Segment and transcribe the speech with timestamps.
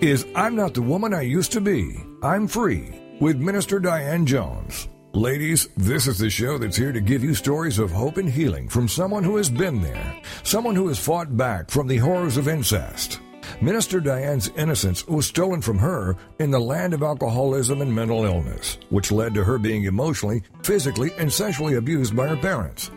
[0.00, 1.96] Is I'm Not the Woman I Used to Be.
[2.24, 4.88] I'm Free with Minister Diane Jones.
[5.12, 8.68] Ladies, this is the show that's here to give you stories of hope and healing
[8.68, 12.48] from someone who has been there, someone who has fought back from the horrors of
[12.48, 13.20] incest.
[13.60, 18.76] Minister Diane's innocence was stolen from her in the land of alcoholism and mental illness,
[18.88, 22.90] which led to her being emotionally, physically, and sexually abused by her parents.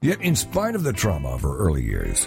[0.00, 2.26] Yet, in spite of the trauma of her early years,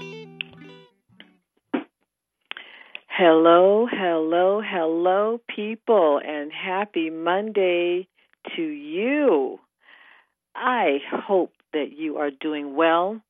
[3.23, 8.07] Hello, hello, hello, people, and happy Monday
[8.55, 9.59] to you.
[10.55, 13.21] I hope that you are doing well.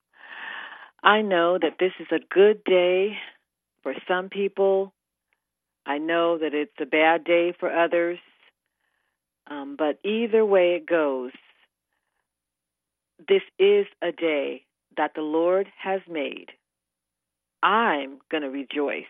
[1.03, 3.17] I know that this is a good day
[3.83, 4.93] for some people.
[5.85, 8.19] I know that it's a bad day for others.
[9.47, 11.33] Um, but either way it goes,
[13.27, 14.63] this is a day
[14.95, 16.47] that the Lord has made.
[17.61, 19.03] I'm going to rejoice.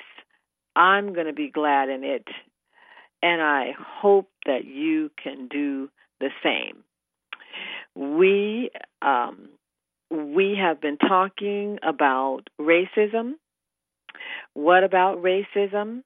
[0.75, 2.27] I'm going to be glad in it.
[3.23, 6.83] And I hope that you can do the same.
[7.95, 9.49] We um,
[10.09, 13.33] we have been talking about racism.
[14.53, 16.03] What about racism?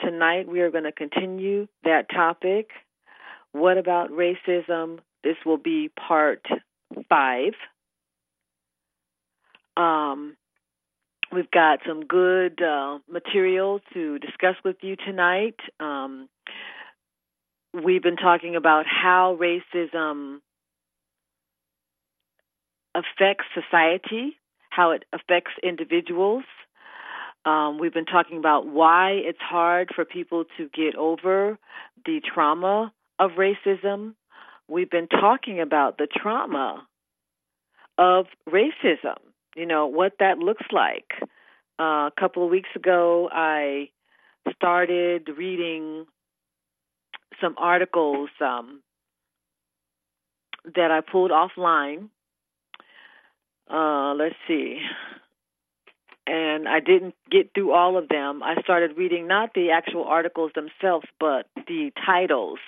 [0.00, 2.70] Tonight we are going to continue that topic.
[3.52, 4.98] What about racism?
[5.24, 6.46] This will be part
[7.08, 7.54] five.
[9.76, 10.36] Um,
[11.30, 15.56] We've got some good uh, material to discuss with you tonight.
[15.78, 16.28] Um,
[17.74, 20.38] we've been talking about how racism
[22.94, 24.38] affects society,
[24.70, 26.44] how it affects individuals.
[27.44, 31.58] Um, we've been talking about why it's hard for people to get over
[32.06, 34.14] the trauma of racism.
[34.66, 36.86] We've been talking about the trauma
[37.98, 39.18] of racism
[39.58, 41.10] you know, what that looks like.
[41.80, 43.90] Uh, a couple of weeks ago, I
[44.54, 46.06] started reading
[47.40, 48.82] some articles um,
[50.76, 52.08] that I pulled offline.
[53.70, 54.78] Uh, let's see.
[56.26, 58.42] And I didn't get through all of them.
[58.42, 62.58] I started reading not the actual articles themselves, but the titles,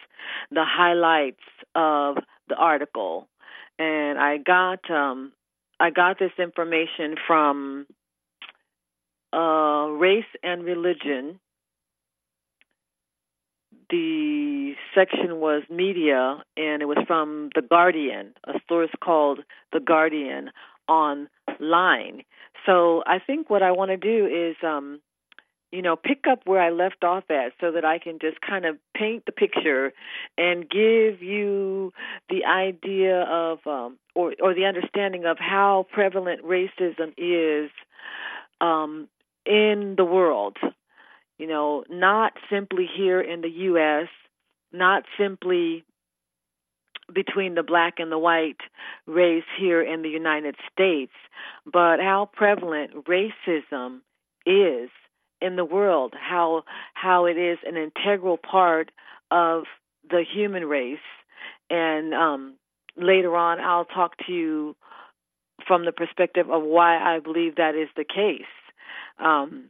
[0.50, 2.16] the highlights of
[2.48, 3.28] the article.
[3.78, 5.32] And I got um,
[5.80, 7.86] I got this information from
[9.32, 11.40] uh, Race and Religion.
[13.88, 19.40] The section was media, and it was from The Guardian, a source called
[19.72, 20.50] The Guardian
[20.86, 22.22] online.
[22.66, 25.00] So I think what I want to do is um,
[25.72, 28.64] you know, pick up where I left off at so that I can just kind
[28.64, 29.92] of paint the picture
[30.36, 31.92] and give you
[32.28, 37.70] the idea of um or or the understanding of how prevalent racism is
[38.60, 39.08] um
[39.46, 40.56] in the world.
[41.38, 44.08] You know, not simply here in the US,
[44.72, 45.84] not simply
[47.12, 48.60] between the black and the white
[49.06, 51.12] race here in the United States,
[51.64, 54.00] but how prevalent racism
[54.46, 54.90] is
[55.40, 56.64] in the world, how
[56.94, 58.90] how it is an integral part
[59.30, 59.64] of
[60.08, 60.98] the human race.
[61.68, 62.56] And um,
[62.96, 64.76] later on, I'll talk to you
[65.66, 68.42] from the perspective of why I believe that is the case.
[69.18, 69.66] Um,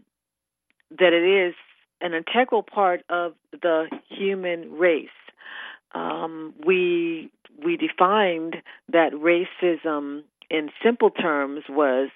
[0.98, 1.54] that it is
[2.00, 5.08] an integral part of the human race.
[5.94, 7.30] Um, we
[7.64, 8.56] we defined
[8.92, 12.08] that racism in simple terms was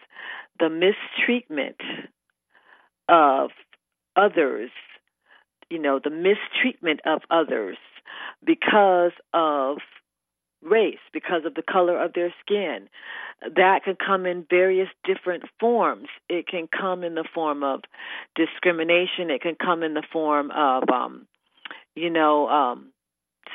[0.58, 1.76] the mistreatment
[3.08, 3.50] of
[4.16, 4.70] others,
[5.70, 7.76] you know, the mistreatment of others
[8.44, 9.78] because of
[10.62, 12.88] race, because of the color of their skin.
[13.56, 16.08] That can come in various different forms.
[16.28, 17.80] It can come in the form of
[18.34, 19.30] discrimination.
[19.30, 21.26] It can come in the form of, um,
[21.94, 22.93] you know, um,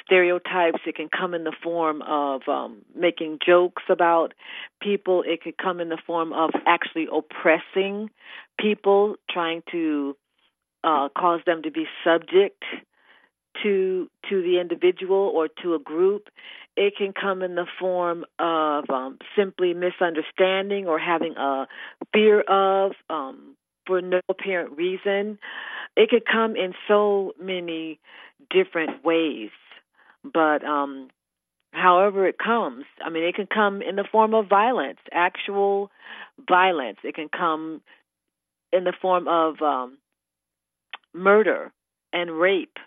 [0.06, 0.80] stereotypes.
[0.86, 4.33] It can come in the form of um, making jokes about
[4.81, 5.24] people.
[5.25, 8.09] It could come in the form of actually oppressing
[8.59, 10.15] people, trying to
[10.83, 12.63] uh, cause them to be subject
[13.63, 16.27] to to the individual or to a group.
[16.77, 21.68] It can come in the form of um, simply misunderstanding or having a
[22.13, 25.39] fear of um, for no apparent reason.
[25.97, 28.00] It could come in so many
[28.50, 29.50] different ways.
[30.24, 31.10] But um,
[31.71, 32.86] however it comes.
[33.04, 35.92] I mean, it can come in the form of violence, actual
[36.48, 36.98] violence.
[37.04, 37.81] It can come
[38.71, 39.98] in the form of um,
[41.13, 41.71] murder
[42.13, 42.77] and rape.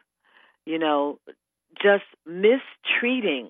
[0.67, 1.19] You know,
[1.83, 3.49] just mistreating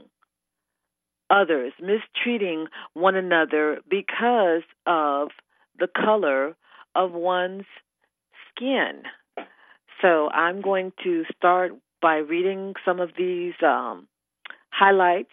[1.31, 5.29] others, mistreating one another because of
[5.79, 6.55] the color
[6.95, 7.65] of one's
[8.51, 9.03] skin.
[10.01, 14.09] So I'm going to start by reading some of these um,
[14.71, 15.31] highlights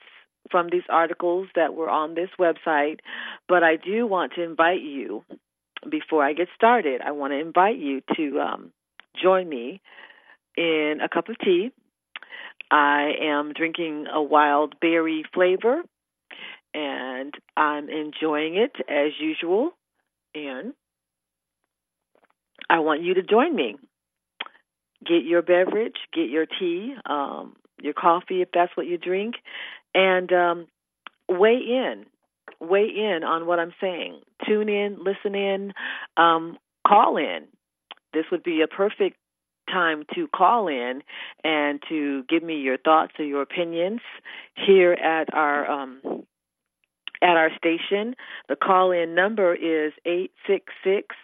[0.51, 2.99] from these articles that were on this website,
[3.47, 5.23] but I do want to invite you,
[5.89, 8.71] before I get started, I want to invite you to um,
[9.21, 9.81] join me
[10.57, 11.71] in a cup of tea.
[12.71, 15.81] I am drinking a wild berry flavor,
[16.73, 19.71] and I'm enjoying it as usual.
[20.35, 20.73] And
[22.69, 23.77] I want you to join me.
[25.05, 29.35] Get your beverage, get your tea, um, your coffee if that's what you drink,
[29.93, 30.67] and um,
[31.29, 32.05] weigh in.
[32.59, 34.19] Weigh in on what I'm saying.
[34.45, 35.73] Tune in, listen in,
[36.17, 37.45] um, call in.
[38.13, 39.15] This would be a perfect
[39.71, 41.01] time to call in
[41.43, 44.01] and to give me your thoughts or your opinions
[44.55, 46.01] here at our um,
[47.21, 48.15] at our station.
[48.47, 51.15] The call in number is eight six six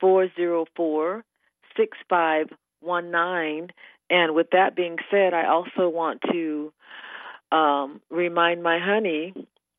[0.00, 1.24] four zero four
[1.76, 2.46] six five
[2.80, 3.68] one nine.
[4.08, 6.72] And with that being said, I also want to
[7.52, 9.34] um, remind my honey,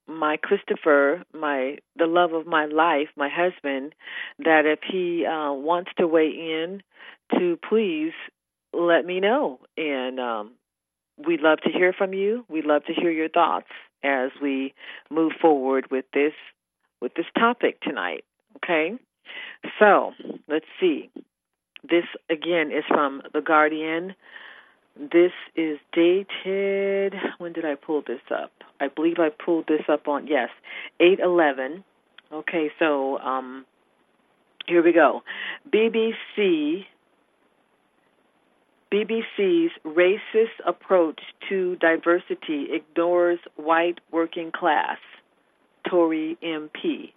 [0.07, 3.93] my Christopher, my the love of my life, my husband,
[4.39, 6.81] that if he uh, wants to weigh in,
[7.37, 8.13] to please
[8.73, 9.59] let me know.
[9.77, 10.51] And um,
[11.17, 12.45] we'd love to hear from you.
[12.49, 13.67] We'd love to hear your thoughts
[14.03, 14.73] as we
[15.09, 16.33] move forward with this
[17.01, 18.23] with this topic tonight.
[18.57, 18.93] Okay,
[19.79, 20.11] so
[20.47, 21.09] let's see.
[21.91, 24.15] This again is from The Guardian.
[24.97, 27.13] This is dated.
[27.37, 28.51] When did I pull this up?
[28.79, 30.49] I believe I pulled this up on yes,
[31.01, 31.83] eight eleven.
[32.31, 33.65] Okay, so um,
[34.67, 35.21] here we go.
[35.69, 36.85] BBC.
[38.93, 44.97] BBC's racist approach to diversity ignores white working class.
[45.89, 47.11] Tory MP.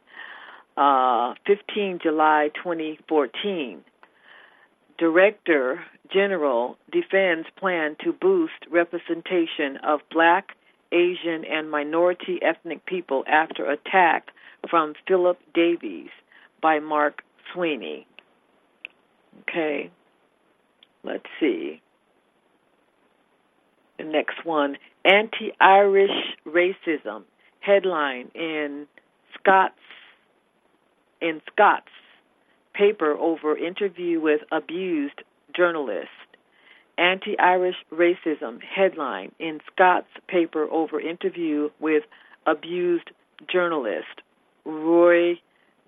[0.77, 3.85] Uh, 15 July 2014.
[4.99, 10.51] Director General defends plan to boost representation of black,
[10.93, 14.29] Asian, and minority ethnic people after attack
[14.71, 16.11] from Philip Davies
[16.63, 18.07] by Mark Sweney.
[19.43, 19.91] Okay,
[21.03, 21.81] let's see.
[23.99, 26.11] The next one Anti Irish
[26.47, 27.25] Racism
[27.61, 28.87] headline in
[29.39, 29.75] Scots
[31.21, 31.89] in Scots
[32.75, 35.23] paper over interview with abused
[35.57, 36.09] journalist.
[36.97, 42.05] Anti Irish racism headline in Scots paper over interview with
[42.47, 43.11] abused
[43.53, 44.23] journalist
[44.65, 45.41] Roy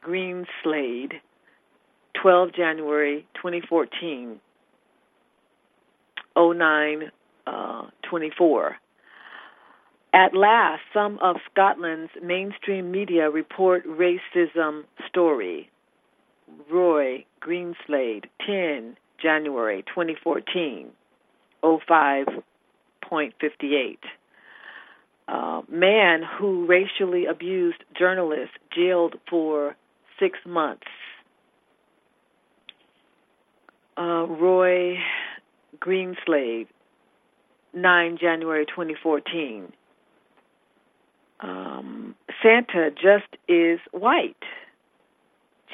[0.04, 1.14] Greenslade,
[2.20, 4.40] 12 January 2014,
[6.36, 7.02] 09
[7.46, 8.76] uh, 24.
[10.12, 15.70] At last, some of Scotland's mainstream media report racism story.
[16.70, 20.90] Roy Greenslade, 10 January 2014,
[21.62, 23.98] 05.58.
[25.28, 29.74] Uh, man who racially abused journalists jailed for
[30.20, 30.86] six months.
[33.98, 34.98] Uh, Roy
[35.80, 36.68] Greenslade,
[37.74, 39.72] 9 January 2014.
[41.40, 44.36] Um, Santa just is white.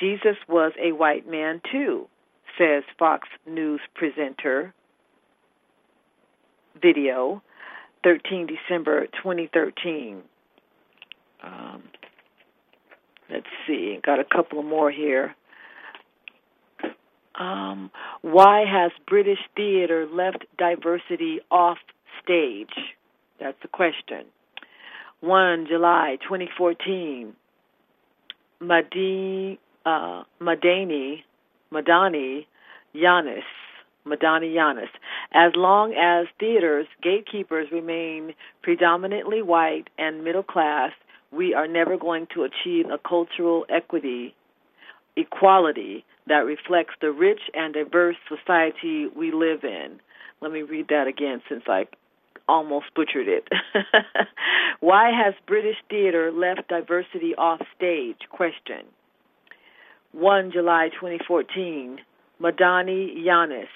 [0.03, 2.09] Jesus was a white man too,
[2.59, 4.75] says Fox News presenter.
[6.81, 7.41] Video,
[8.03, 10.23] 13 December 2013.
[11.45, 11.85] Um,
[13.31, 15.37] let's see, got a couple more here.
[17.39, 17.93] Um,
[18.23, 21.79] why has British theater left diversity off
[22.25, 22.75] stage?
[23.39, 24.27] That's the question.
[25.21, 27.35] 1 July 2014.
[28.61, 31.23] Madine uh, Madani,
[31.73, 32.47] Madani
[32.95, 33.43] Yanis,
[34.07, 34.89] Madani Yanis.
[35.33, 40.93] As long as theaters, gatekeepers remain predominantly white and middle class,
[41.31, 44.35] we are never going to achieve a cultural equity,
[45.17, 49.99] equality that reflects the rich and diverse society we live in.
[50.41, 51.87] Let me read that again since I
[52.49, 53.49] almost butchered it.
[54.81, 58.19] Why has British theater left diversity off stage?
[58.31, 58.85] Question.
[60.13, 61.99] 1 July 2014,
[62.41, 63.67] Madani Yanis.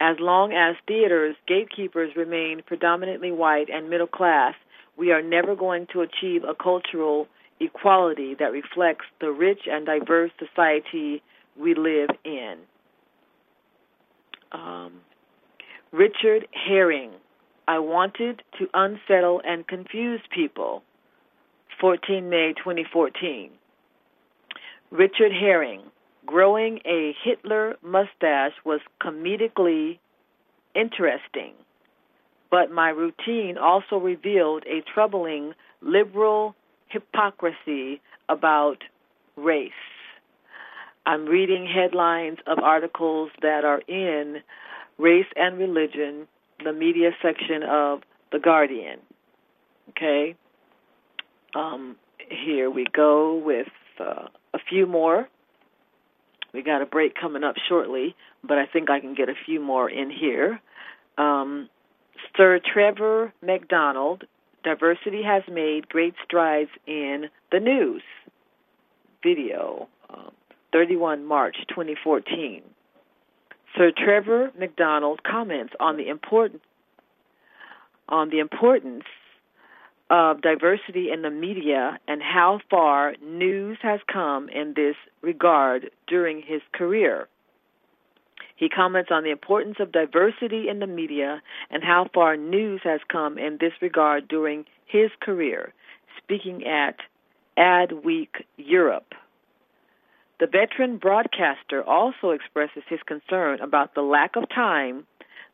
[0.00, 4.54] As long as theaters' gatekeepers remain predominantly white and middle class,
[4.96, 7.28] we are never going to achieve a cultural
[7.60, 11.22] equality that reflects the rich and diverse society
[11.56, 12.56] we live in.
[14.50, 14.92] Um,
[15.92, 17.12] Richard Herring.
[17.68, 20.82] I wanted to unsettle and confuse people.
[21.80, 23.50] 14 May 2014.
[24.92, 25.80] Richard Herring.
[26.26, 29.98] Growing a Hitler mustache was comedically
[30.74, 31.54] interesting,
[32.50, 36.54] but my routine also revealed a troubling liberal
[36.88, 38.84] hypocrisy about
[39.34, 39.72] race.
[41.06, 44.42] I'm reading headlines of articles that are in
[44.98, 46.28] Race and Religion,
[46.62, 48.98] the media section of The Guardian.
[49.88, 50.36] Okay?
[51.56, 51.96] Um,
[52.28, 53.68] here we go with
[53.98, 54.28] uh,
[54.72, 55.28] few more.
[56.54, 59.60] We got a break coming up shortly, but I think I can get a few
[59.60, 60.60] more in here.
[61.18, 61.68] Um,
[62.36, 64.24] Sir Trevor McDonald,
[64.64, 68.02] diversity has made great strides in the news.
[69.22, 70.32] Video, um,
[70.72, 72.62] 31 March 2014.
[73.76, 76.62] Sir Trevor McDonald comments on the important
[78.08, 79.04] on the importance
[80.12, 86.42] of diversity in the media and how far news has come in this regard during
[86.42, 87.28] his career.
[88.54, 91.40] He comments on the importance of diversity in the media
[91.70, 95.72] and how far news has come in this regard during his career,
[96.22, 96.96] speaking at
[97.58, 99.14] Adweek Europe.
[100.40, 105.06] The veteran broadcaster also expresses his concern about the lack of time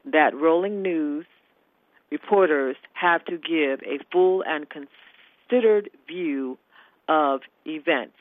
[0.05, 1.27] that rolling news
[2.11, 6.59] reporters have to give a full and considered view
[7.09, 8.17] of events.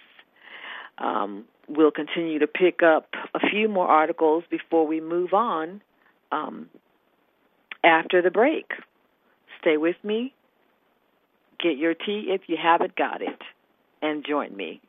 [0.98, 5.82] Um, we'll continue to pick up a few more articles before we move on
[6.32, 6.70] um,
[7.84, 8.72] after the break.
[9.62, 10.34] Stay with me.
[11.60, 13.42] Get your tea if you haven't got it,
[14.02, 14.82] and join me.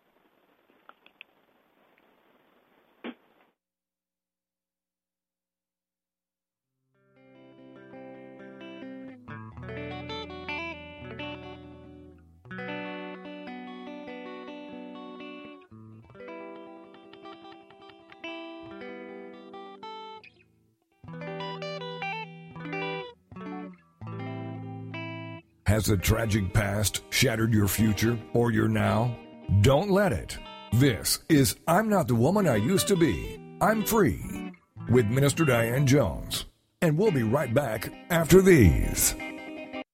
[25.69, 29.15] Has a tragic past shattered your future or your now?
[29.61, 30.39] Don't let it.
[30.73, 33.39] This is I'm Not the Woman I Used to Be.
[33.61, 34.51] I'm Free
[34.89, 36.47] with Minister Diane Jones.
[36.81, 39.15] And we'll be right back after these.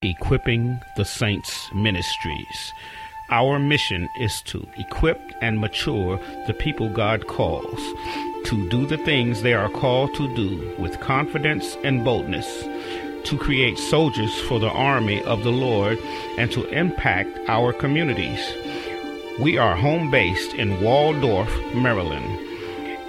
[0.01, 2.73] Equipping the Saints Ministries.
[3.33, 7.81] Our mission is to equip and mature the people God calls
[8.45, 12.63] to do the things they are called to do with confidence and boldness
[13.25, 15.99] to create soldiers for the army of the Lord
[16.39, 18.41] and to impact our communities.
[19.39, 22.39] We are home based in Waldorf, Maryland.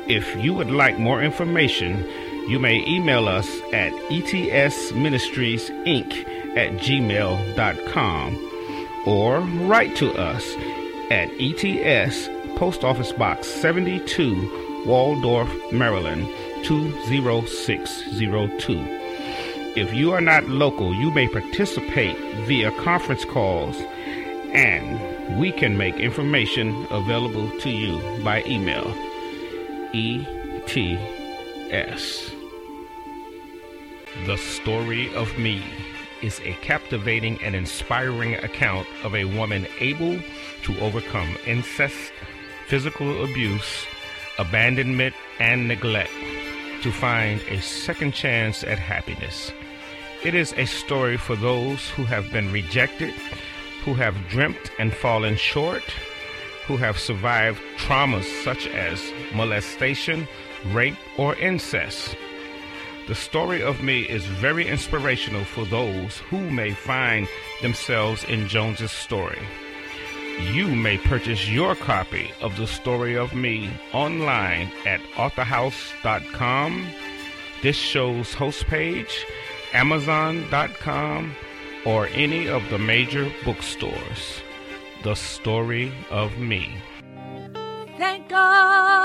[0.08, 2.04] If you would like more information,
[2.48, 8.38] you may email us at etsministriesinc at gmail.com
[9.06, 10.56] or write to us
[11.12, 16.28] at ETS Post Office Box 72, Waldorf, Maryland
[16.64, 19.05] 20602.
[19.76, 23.76] If you are not local, you may participate via conference calls
[24.54, 28.88] and we can make information available to you by email.
[29.94, 31.12] ETS.
[34.26, 35.62] The Story of Me
[36.22, 40.18] is a captivating and inspiring account of a woman able
[40.64, 42.14] to overcome incest,
[42.68, 43.86] physical abuse,
[44.40, 46.14] abandonment, and neglect
[46.86, 49.52] to find a second chance at happiness.
[50.24, 53.12] It is a story for those who have been rejected,
[53.84, 55.82] who have dreamt and fallen short,
[56.68, 59.02] who have survived traumas such as
[59.34, 60.28] molestation,
[60.74, 62.16] rape, or incest.
[63.08, 67.28] The story of me is very inspirational for those who may find
[67.64, 69.42] themselves in Jones's story.
[70.40, 76.88] You may purchase your copy of the story of me online at authorhouse.com,
[77.62, 79.26] this show's host page,
[79.74, 81.36] Amazon.com,
[81.86, 84.42] or any of the major bookstores.
[85.04, 86.74] The Story of Me.
[87.98, 89.05] Thank God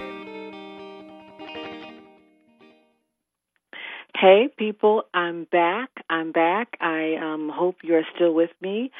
[4.21, 5.89] Hey, people, I'm back.
[6.07, 6.77] I'm back.
[6.79, 8.91] I um, hope you're still with me.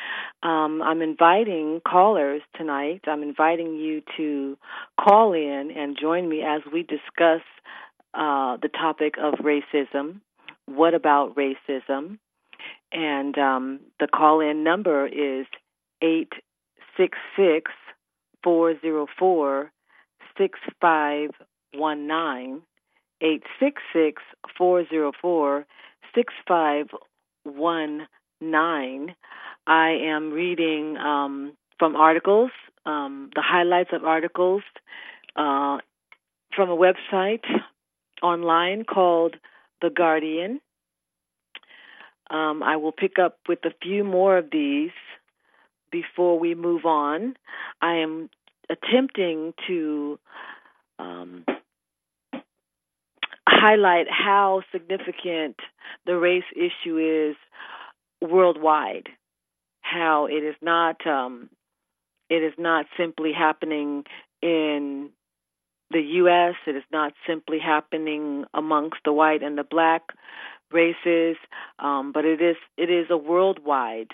[0.42, 3.02] Um, I'm inviting callers tonight.
[3.06, 4.58] I'm inviting you to
[5.00, 7.42] call in and join me as we discuss
[8.16, 10.22] uh, the topic of racism.
[10.66, 12.18] What about racism?
[12.92, 15.46] And um, the call in number is
[16.02, 17.72] 866
[18.44, 19.72] 404
[20.36, 22.64] 6519.
[23.22, 24.22] 866
[24.58, 25.66] 404
[26.16, 29.16] 6519.
[29.68, 32.50] I am reading um, from articles,
[32.86, 34.64] um, the highlights of articles
[35.36, 35.78] uh,
[36.56, 37.46] from a website
[38.22, 39.36] online called
[39.82, 40.60] The Guardian.
[42.30, 44.92] Um, I will pick up with a few more of these
[45.92, 47.36] before we move on.
[47.82, 48.30] I am
[48.70, 50.18] attempting to
[50.98, 51.44] um,
[53.52, 55.58] highlight how significant
[56.06, 57.36] the race issue is
[58.22, 59.10] worldwide.
[59.82, 61.50] How it is not um,
[62.30, 64.06] it is not simply happening
[64.42, 65.10] in
[65.90, 66.56] the U.S.
[66.66, 70.04] It is not simply happening amongst the white and the black
[70.72, 71.36] races,
[71.80, 74.12] um, but it is it is a worldwide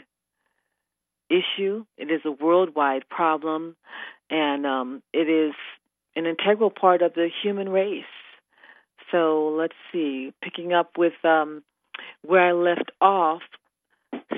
[1.29, 1.85] issue.
[1.97, 3.75] It is a worldwide problem,
[4.29, 5.53] and um, it is
[6.15, 8.03] an integral part of the human race.
[9.11, 11.63] So let's see, picking up with um,
[12.23, 13.41] where I left off,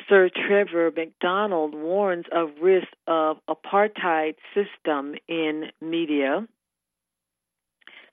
[0.07, 6.47] Sir Trevor McDonald warns of risk of apartheid system in media.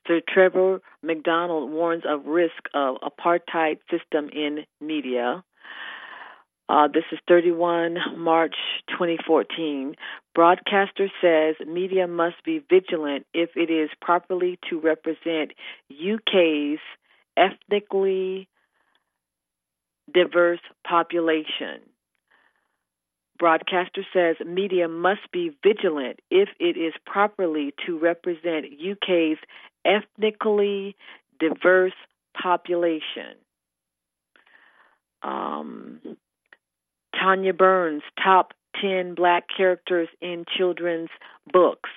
[0.07, 5.43] Sir Trevor McDonald warns of risk of apartheid system in media.
[6.69, 8.57] Uh, this is 31 March
[8.89, 9.95] 2014.
[10.35, 15.53] Broadcaster says media must be vigilant if it is properly to represent
[15.91, 16.81] UK's
[17.37, 18.49] ethnically
[20.13, 21.81] diverse population.
[23.39, 29.39] Broadcaster says media must be vigilant if it is properly to represent UK's
[29.85, 30.97] ethnically
[31.39, 31.93] diverse
[32.41, 33.37] population.
[35.23, 36.01] Um,
[37.19, 41.11] Tanya Byrne's, top 10 black characters in children's
[41.53, 41.91] books.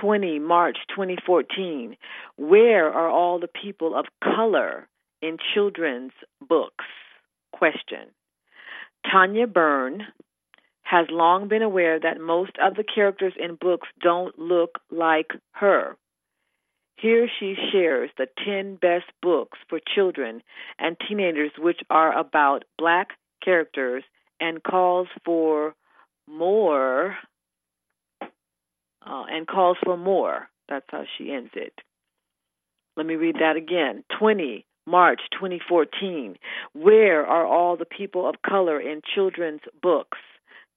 [0.00, 1.96] 20 March 2014.
[2.36, 4.88] Where are all the people of color
[5.22, 6.12] in children's
[6.46, 6.84] books?
[7.52, 8.10] Question.
[9.10, 10.02] Tanya Byrne
[10.82, 15.96] has long been aware that most of the characters in books don't look like her.
[16.96, 20.42] Here she shares the 10 best books for children
[20.78, 23.08] and teenagers which are about black
[23.44, 24.04] characters
[24.40, 25.74] and calls for
[26.28, 27.16] more
[29.06, 30.48] uh, and calls for more.
[30.68, 31.74] That's how she ends it.
[32.96, 34.04] Let me read that again.
[34.18, 36.36] 20 March 2014.
[36.72, 40.18] Where are all the people of color in children's books?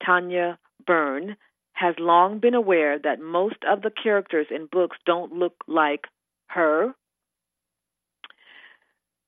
[0.04, 1.36] Tanya Byrne
[1.72, 6.04] has long been aware that most of the characters in books don't look like
[6.48, 6.94] her.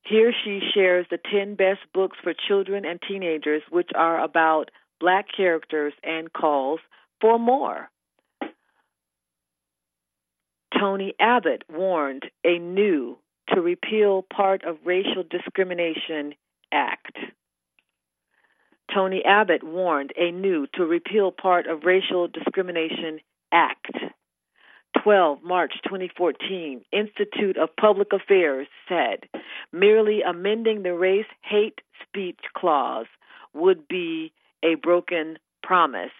[0.04, 5.26] Here she shares the 10 best books for children and teenagers, which are about black
[5.34, 6.80] characters, and calls
[7.20, 7.90] for more.
[10.78, 16.34] Tony Abbott warned a new to repeal part of Racial Discrimination
[16.72, 17.16] Act.
[18.94, 23.20] Tony Abbott warned a new to repeal part of Racial Discrimination
[23.52, 23.92] Act.
[25.02, 29.28] 12, March 2014, Institute of Public Affairs said
[29.72, 33.06] merely amending the race hate speech clause
[33.54, 36.10] would be a broken promise.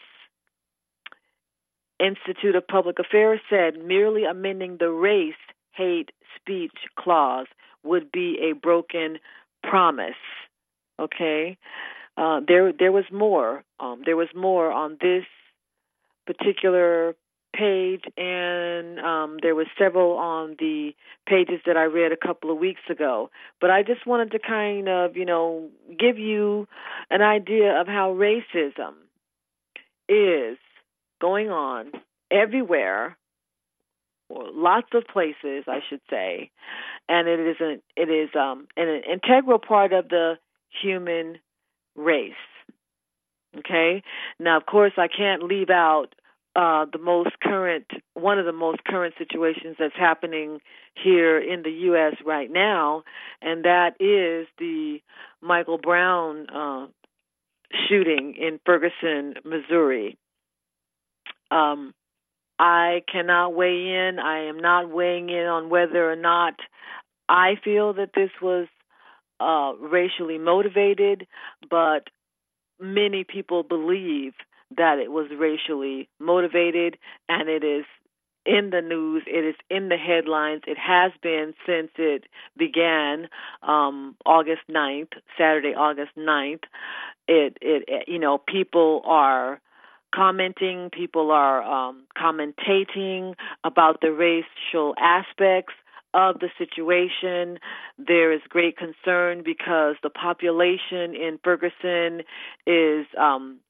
[1.98, 5.34] Institute of Public Affairs said merely amending the race
[5.72, 7.46] hate speech clause
[7.82, 9.18] would be a broken
[9.62, 10.14] promise.
[10.98, 11.58] Okay,
[12.16, 13.64] uh, there there was more.
[13.78, 15.24] Um, there was more on this
[16.26, 17.14] particular
[17.52, 20.92] page, and um, there was several on the
[21.26, 23.30] pages that I read a couple of weeks ago.
[23.60, 26.68] But I just wanted to kind of, you know, give you
[27.10, 28.94] an idea of how racism
[30.08, 30.58] is
[31.20, 31.92] going on
[32.30, 33.16] everywhere,
[34.28, 36.50] or lots of places, I should say,
[37.08, 40.38] and it is an it is um an integral part of the
[40.82, 41.38] human
[41.96, 42.32] race.
[43.58, 44.02] Okay.
[44.38, 46.14] Now, of course, I can't leave out
[46.56, 50.60] uh, the most current, one of the most current situations that's happening
[50.94, 52.14] here in the U.S.
[52.26, 53.04] right now,
[53.40, 54.98] and that is the
[55.40, 56.86] Michael Brown uh,
[57.88, 60.18] shooting in Ferguson, Missouri.
[61.50, 61.94] Um,
[62.58, 64.18] I cannot weigh in.
[64.18, 66.54] I am not weighing in on whether or not
[67.28, 68.66] I feel that this was
[69.40, 71.26] uh, racially motivated,
[71.70, 72.08] but
[72.80, 74.32] many people believe
[74.76, 77.84] that it was racially motivated, and it is
[78.46, 79.22] in the news.
[79.26, 80.62] It is in the headlines.
[80.66, 82.24] It has been since it
[82.56, 83.28] began
[83.62, 86.64] um, August 9th, Saturday, August 9th.
[87.28, 89.60] It, it, it, you know, people are
[90.14, 95.74] commenting, people are um, commentating about the racial aspects
[96.12, 97.58] of the situation.
[97.98, 102.22] There is great concern because the population in Ferguson
[102.66, 103.60] is um,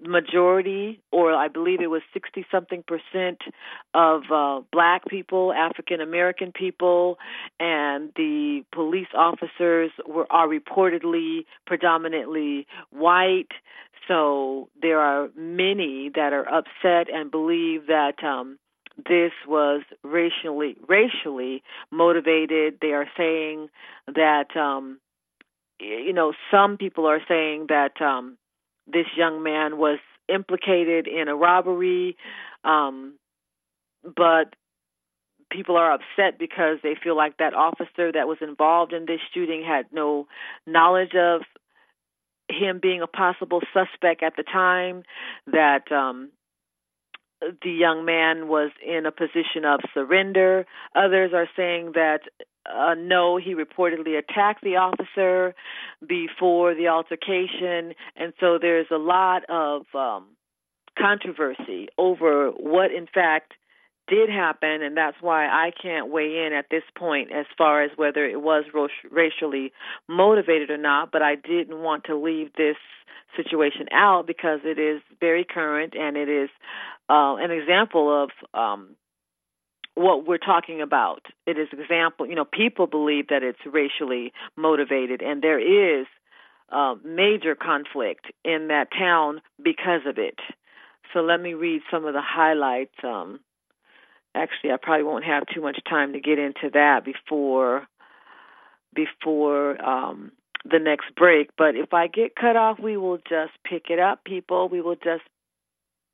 [0.00, 3.38] majority, or I believe it was 60 something percent
[3.94, 7.18] of uh, black people, African American people,
[7.60, 13.52] and the police officers were are reportedly predominantly white.
[14.08, 18.58] So there are many that are upset and believe that um,
[18.96, 22.78] this was racially racially motivated.
[22.80, 23.68] They are saying
[24.06, 24.98] that um,
[25.78, 28.38] you know some people are saying that um,
[28.92, 32.16] this young man was implicated in a robbery,
[32.64, 33.14] um,
[34.04, 34.54] but
[35.50, 39.62] people are upset because they feel like that officer that was involved in this shooting
[39.66, 40.26] had no
[40.66, 41.42] knowledge of
[42.48, 45.02] him being a possible suspect at the time
[45.46, 46.30] that um
[47.62, 50.64] the young man was in a position of surrender.
[50.94, 52.20] Others are saying that
[52.66, 55.54] uh, no, he reportedly attacked the officer
[56.06, 60.28] before the altercation, and so there's a lot of um,
[60.98, 63.52] controversy over what, in fact,
[64.08, 67.90] did happen, and that's why I can't weigh in at this point as far as
[67.96, 68.64] whether it was
[69.10, 69.72] racially
[70.08, 71.10] motivated or not.
[71.12, 72.76] But I didn't want to leave this
[73.36, 76.50] situation out because it is very current and it is
[77.08, 78.96] uh, an example of um,
[79.94, 81.22] what we're talking about.
[81.46, 86.06] It is example, you know, people believe that it's racially motivated, and there is
[86.70, 90.38] uh, major conflict in that town because of it.
[91.12, 92.94] So let me read some of the highlights.
[93.04, 93.40] Um,
[94.34, 97.86] actually, I probably won't have too much time to get into that before
[98.94, 100.32] before um,
[100.70, 101.50] the next break.
[101.56, 104.68] But if I get cut off, we will just pick it up, people.
[104.68, 105.22] We will just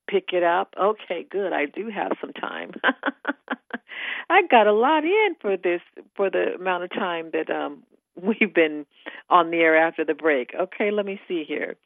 [0.08, 0.74] pick it up.
[0.80, 1.52] Okay, good.
[1.52, 2.72] I do have some time.
[4.30, 5.80] I got a lot in for this
[6.16, 7.82] for the amount of time that um
[8.16, 8.86] we've been
[9.30, 10.50] on the air after the break.
[10.58, 11.76] Okay, let me see here.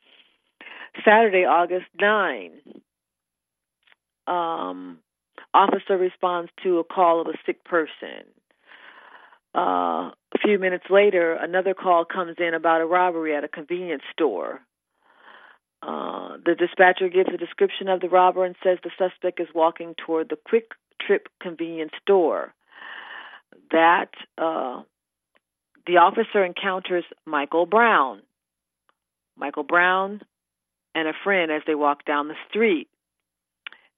[1.05, 2.51] Saturday, August 9.
[4.27, 4.99] Um
[5.55, 8.25] officer responds to a call of a sick person.
[9.55, 14.03] Uh, a few minutes later, another call comes in about a robbery at a convenience
[14.11, 14.61] store.
[15.83, 19.95] Uh, the dispatcher gives a description of the robber and says the suspect is walking
[20.07, 22.55] toward the quick trip convenience store.
[23.73, 24.83] That uh,
[25.87, 28.23] the officer encounters Michael Brown.
[29.37, 30.21] Michael Brown
[30.95, 32.89] and a friend as they walk down the street.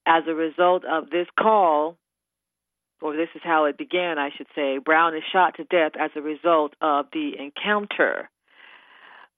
[0.07, 1.97] As a result of this call,
[3.03, 6.11] or this is how it began, I should say, Brown is shot to death as
[6.16, 8.31] a result of the encounter.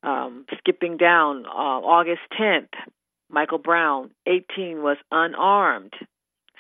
[0.07, 2.73] Um, skipping down, uh, August 10th,
[3.29, 5.95] Michael Brown, 18, was unarmed.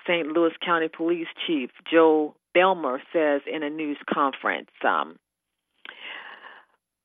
[0.04, 0.26] St.
[0.26, 4.70] Louis County Police Chief Joe Belmar says in a news conference.
[4.84, 5.16] Um,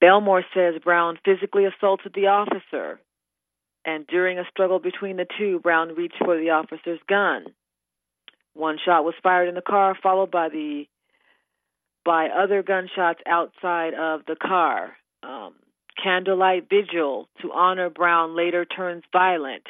[0.01, 2.99] Belmar says Brown physically assaulted the officer,
[3.85, 7.45] and during a struggle between the two, Brown reached for the officer's gun.
[8.53, 10.85] One shot was fired in the car, followed by the
[12.03, 14.97] by other gunshots outside of the car.
[15.21, 15.53] Um,
[16.01, 19.63] candlelight vigil to honor Brown later turns violent.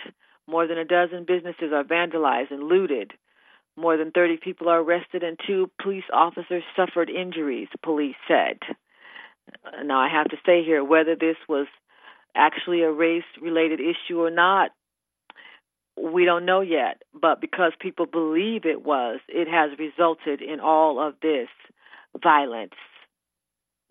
[0.48, 3.14] More than a dozen businesses are vandalized and looted.
[3.78, 8.60] More than 30 people are arrested and two police officers suffered injuries, police said.
[9.84, 11.68] Now, I have to say here whether this was
[12.36, 14.72] actually a race related issue or not,
[16.02, 17.02] we don't know yet.
[17.20, 21.50] But because people believe it was, it has resulted in all of this
[22.22, 22.76] violence.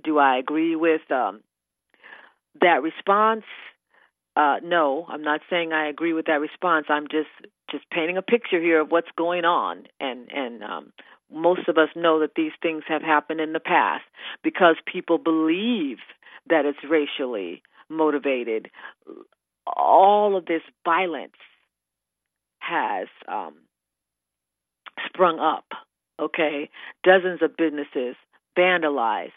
[0.03, 1.41] Do I agree with um,
[2.61, 3.45] that response?
[4.37, 6.87] Uh, no, I'm not saying I agree with that response.
[6.89, 7.29] I'm just
[7.71, 10.93] just painting a picture here of what's going on, and and um,
[11.33, 14.05] most of us know that these things have happened in the past
[14.43, 15.99] because people believe
[16.49, 18.71] that it's racially motivated.
[19.67, 21.33] All of this violence
[22.61, 23.55] has um,
[25.07, 25.67] sprung up.
[26.21, 26.69] Okay,
[27.03, 28.15] dozens of businesses
[28.59, 29.33] vandalized,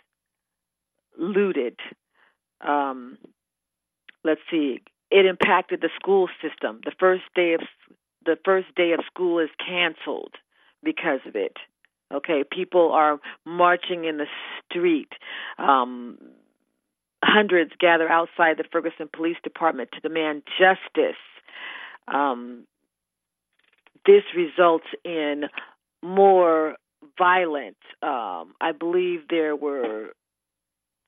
[1.17, 1.79] looted.
[2.65, 3.17] Um,
[4.23, 4.81] let's see.
[5.11, 6.81] It impacted the school system.
[6.83, 7.61] The first day of
[8.25, 10.35] the first day of school is canceled
[10.81, 11.57] because of it.
[12.13, 14.27] Okay, people are marching in the
[14.69, 15.09] street.
[15.57, 16.17] Um,
[17.23, 21.19] hundreds gather outside the Ferguson Police Department to demand justice.
[22.07, 22.65] Um,
[24.05, 25.45] this results in
[26.01, 26.75] more
[27.17, 27.77] violence.
[28.01, 30.09] Um, I believe there were,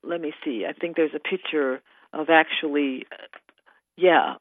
[0.05, 1.81] let me see, I think there's a picture
[2.13, 3.05] of actually,
[3.97, 4.35] yeah,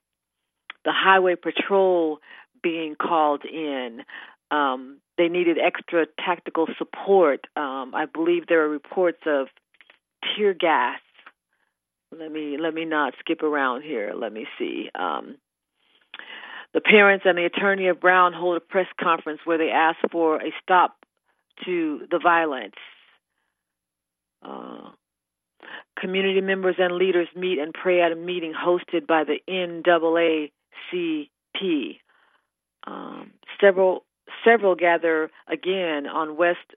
[0.84, 2.18] the highway patrol
[2.62, 4.02] being called in.
[4.50, 7.46] Um, they needed extra tactical support.
[7.56, 9.48] Um, I believe there are reports of
[10.36, 10.98] tear gas.
[12.16, 14.12] Let me let me not skip around here.
[14.16, 14.88] Let me see.
[14.94, 15.36] Um,
[16.72, 20.36] the parents and the attorney of Brown hold a press conference where they ask for
[20.36, 20.96] a stop
[21.64, 22.74] to the violence.
[24.42, 24.90] Uh,
[26.04, 30.50] community members and leaders meet and pray at a meeting hosted by the NAACP.
[32.86, 34.04] Um, several
[34.44, 36.74] several gather again on West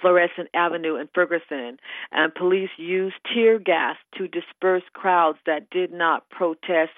[0.00, 1.78] Florissant Avenue in Ferguson,
[2.10, 6.92] and police used tear gas to disperse crowds that did not protest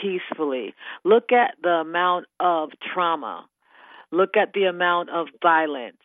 [0.00, 0.74] peacefully.
[1.04, 3.44] Look at the amount of trauma.
[4.12, 5.98] Look at the amount of violence.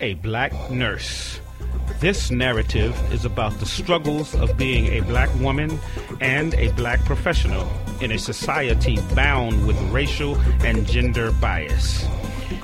[0.00, 1.40] a black nurse.
[2.00, 5.78] This narrative is about the struggles of being a black woman
[6.20, 7.68] and a black professional
[8.02, 12.04] in a society bound with racial and gender bias.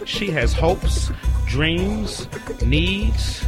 [0.05, 1.11] She has hopes,
[1.46, 2.29] dreams,
[2.64, 3.44] needs,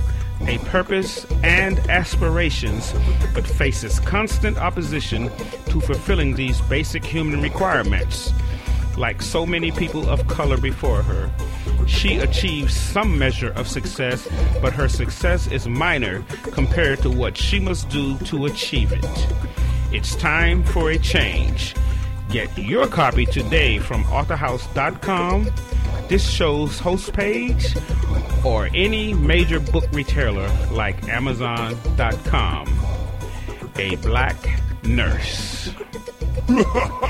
[0.46, 2.94] a purpose, and aspirations,
[3.34, 5.30] but faces constant opposition
[5.66, 8.32] to fulfilling these basic human requirements.
[8.96, 11.30] Like so many people of color before her,
[11.86, 14.28] she achieves some measure of success,
[14.62, 16.22] but her success is minor
[16.52, 19.26] compared to what she must do to achieve it.
[19.92, 21.74] It's time for a change.
[22.30, 25.50] Get your copy today from authorhouse.com
[26.10, 27.76] this show's host page
[28.44, 32.66] or any major book retailer like Amazon.com.
[33.76, 34.36] A black
[34.82, 35.70] nurse.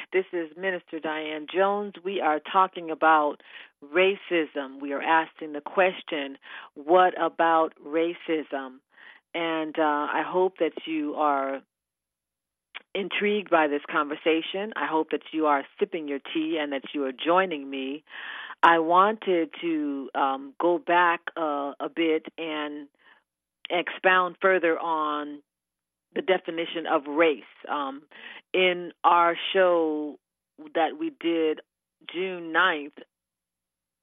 [0.13, 1.93] This is Minister Diane Jones.
[2.03, 3.37] We are talking about
[3.81, 4.81] racism.
[4.81, 6.37] We are asking the question,
[6.73, 8.79] what about racism?
[9.33, 11.61] And uh, I hope that you are
[12.93, 14.73] intrigued by this conversation.
[14.75, 18.03] I hope that you are sipping your tea and that you are joining me.
[18.61, 22.89] I wanted to um, go back uh, a bit and
[23.69, 25.41] expound further on
[26.15, 27.43] the definition of race.
[27.69, 28.03] Um,
[28.53, 30.19] in our show
[30.75, 31.61] that we did
[32.13, 32.97] June 9th,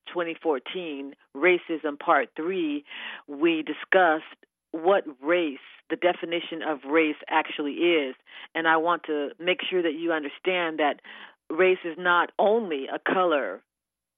[0.09, 2.85] 2014, Racism Part 3,
[3.27, 4.25] we discussed
[4.73, 5.59] what race,
[5.90, 8.14] the definition of race actually is.
[8.55, 11.01] And I want to make sure that you understand that
[11.51, 13.62] race is not only a color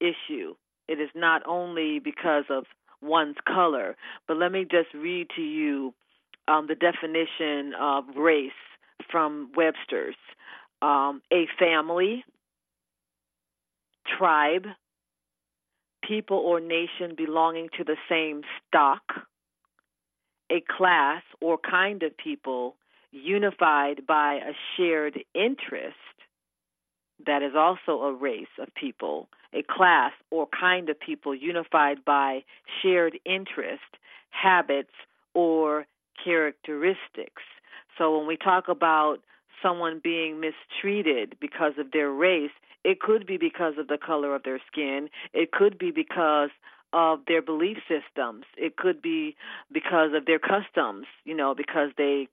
[0.00, 0.54] issue,
[0.88, 2.64] it is not only because of
[3.02, 3.96] one's color.
[4.26, 5.94] But let me just read to you
[6.50, 8.50] um, the definition of race
[9.10, 10.16] from Webster's
[10.82, 12.24] um, a family,
[14.18, 14.66] tribe,
[16.06, 19.02] people or nation belonging to the same stock,
[20.50, 22.76] a class or kind of people
[23.12, 25.96] unified by a shared interest.
[27.26, 32.44] That is also a race of people, a class or kind of people unified by
[32.82, 33.82] shared interest,
[34.30, 34.94] habits,
[35.34, 35.86] or
[36.22, 37.42] characteristics.
[37.98, 39.18] So when we talk about
[39.62, 42.50] someone being mistreated because of their race,
[42.84, 45.10] it could be because of the color of their skin.
[45.32, 46.50] It could be because
[46.92, 48.44] of their belief systems.
[48.56, 49.36] It could be
[49.72, 52.28] because of their customs, you know, because they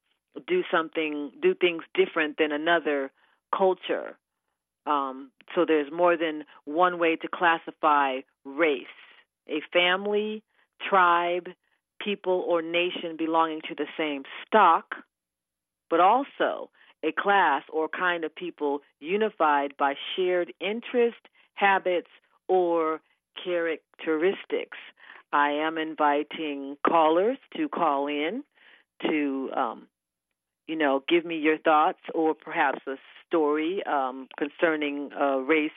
[0.48, 3.12] do something, do things different than another
[3.56, 4.18] culture.
[4.86, 8.86] Um, so there's more than one way to classify race.
[9.50, 10.44] A family,
[10.88, 11.48] tribe,
[12.04, 14.96] people or nation belonging to the same stock,
[15.90, 16.70] but also
[17.04, 21.18] a class or kind of people unified by shared interest,
[21.56, 22.10] habits,
[22.48, 23.02] or
[23.44, 24.78] characteristics.
[25.32, 28.44] I am inviting callers to call in
[29.04, 29.88] to, um,
[30.68, 32.96] you know, give me your thoughts or perhaps a
[33.28, 35.72] story um, concerning a race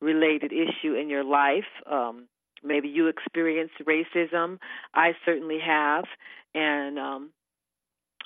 [0.00, 1.64] related issue in your life.
[1.90, 2.28] Um,
[2.64, 4.58] Maybe you experienced racism.
[4.94, 6.04] I certainly have,
[6.54, 7.30] and um,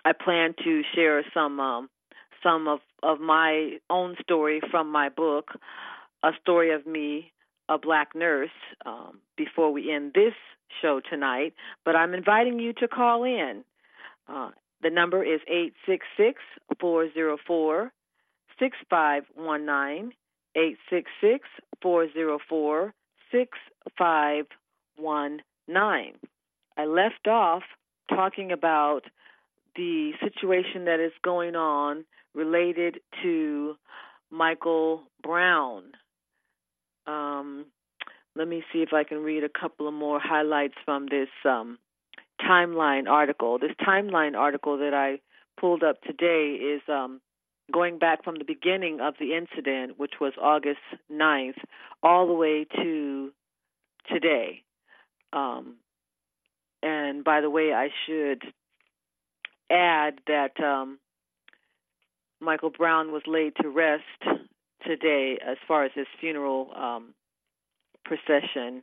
[0.05, 1.91] I plan to share some um,
[2.43, 5.51] some of of my own story from my book,
[6.23, 7.33] a story of me,
[7.69, 8.51] a black nurse.
[8.87, 10.35] Um, before we end this
[10.83, 13.65] show tonight, but I'm inviting you to call in.
[14.29, 14.51] Uh,
[14.83, 16.41] the number is eight six six
[16.79, 17.93] four zero four
[18.59, 20.13] six five one nine
[20.57, 21.49] eight six six
[21.83, 22.95] four zero four
[23.33, 26.15] 6519.
[26.77, 27.63] I left off
[28.09, 29.03] talking about
[29.77, 33.77] the situation that is going on related to
[34.31, 35.93] Michael Brown.
[37.07, 37.67] Um,
[38.37, 41.79] let me see if I can read a couple of more highlights from this um,
[42.41, 43.59] timeline article.
[43.59, 45.21] This timeline article that I
[45.61, 47.21] pulled up today is um,
[47.71, 50.81] going back from the beginning of the incident, which was August
[51.13, 51.59] 9th,
[52.03, 53.31] all the way to
[54.13, 54.63] today.
[55.33, 55.77] Um,
[56.83, 58.43] and by the way, I should
[59.71, 60.99] add that um,
[62.41, 64.03] Michael Brown was laid to rest
[64.87, 67.15] today as far as his funeral um,
[68.05, 68.83] procession.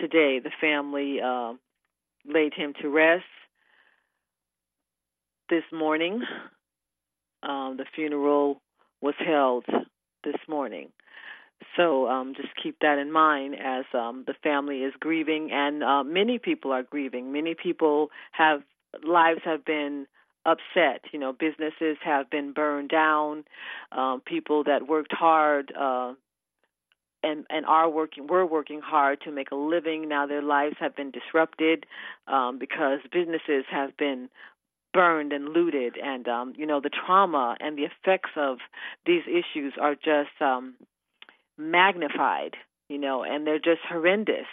[0.00, 1.54] Today, the family uh,
[2.26, 3.24] laid him to rest
[5.48, 6.22] this morning.
[7.42, 8.60] Um, the funeral
[9.00, 9.64] was held
[10.24, 10.90] this morning.
[11.76, 16.02] So um, just keep that in mind as um, the family is grieving, and uh,
[16.02, 17.32] many people are grieving.
[17.32, 18.62] Many people have
[19.04, 20.06] lives have been
[20.46, 21.02] upset.
[21.12, 23.44] You know, businesses have been burned down.
[23.92, 26.14] Um, people that worked hard uh,
[27.22, 30.08] and and are working were working hard to make a living.
[30.08, 31.84] Now their lives have been disrupted
[32.26, 34.28] um, because businesses have been
[34.92, 38.58] burned and looted, and um, you know the trauma and the effects of
[39.06, 40.74] these issues are just um,
[41.58, 42.56] magnified,
[42.88, 44.46] you know, and they're just horrendous.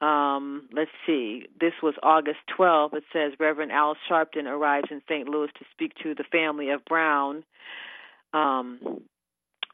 [0.00, 1.46] Um, let's see.
[1.60, 2.94] This was August 12th.
[2.94, 5.28] It says Reverend Al Sharpton arrives in St.
[5.28, 7.44] Louis to speak to the family of Brown.
[8.34, 8.80] Um,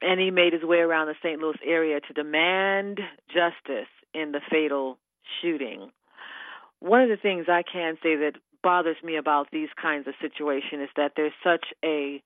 [0.02, 1.40] and he made his way around the St.
[1.40, 4.98] Louis area to demand justice in the fatal
[5.40, 5.90] shooting.
[6.80, 10.82] one of the things I can say that bothers me about these kinds of situations
[10.82, 12.22] is that there's such a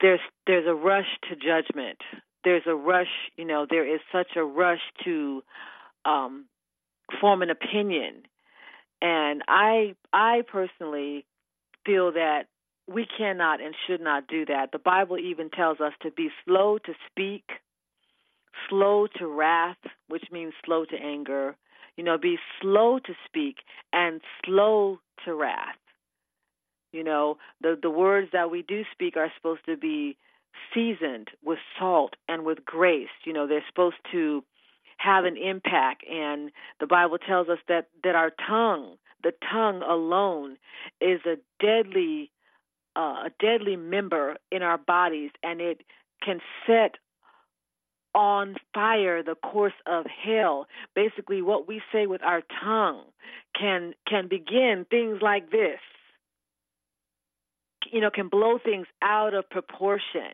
[0.00, 1.98] there's there's a rush to judgment.
[2.44, 5.42] There's a rush, you know, there is such a rush to
[6.04, 6.44] um,
[7.20, 8.22] form an opinion,
[9.00, 11.24] and I I personally
[11.86, 12.46] feel that
[12.86, 14.72] we cannot and should not do that.
[14.72, 17.44] The Bible even tells us to be slow to speak,
[18.68, 19.78] slow to wrath,
[20.08, 21.56] which means slow to anger.
[21.96, 23.58] You know, be slow to speak
[23.92, 25.76] and slow to wrath.
[26.92, 30.16] You know, the the words that we do speak are supposed to be
[30.72, 33.08] seasoned with salt and with grace.
[33.24, 34.44] You know, they're supposed to
[34.98, 40.56] have an impact and the Bible tells us that that our tongue, the tongue alone
[41.00, 42.30] is a deadly
[42.96, 45.82] uh, a deadly member in our bodies and it
[46.22, 46.94] can set
[48.14, 50.66] on fire the course of hell.
[50.94, 53.02] Basically, what we say with our tongue
[53.58, 55.80] can can begin things like this.
[57.92, 60.32] You know, can blow things out of proportion.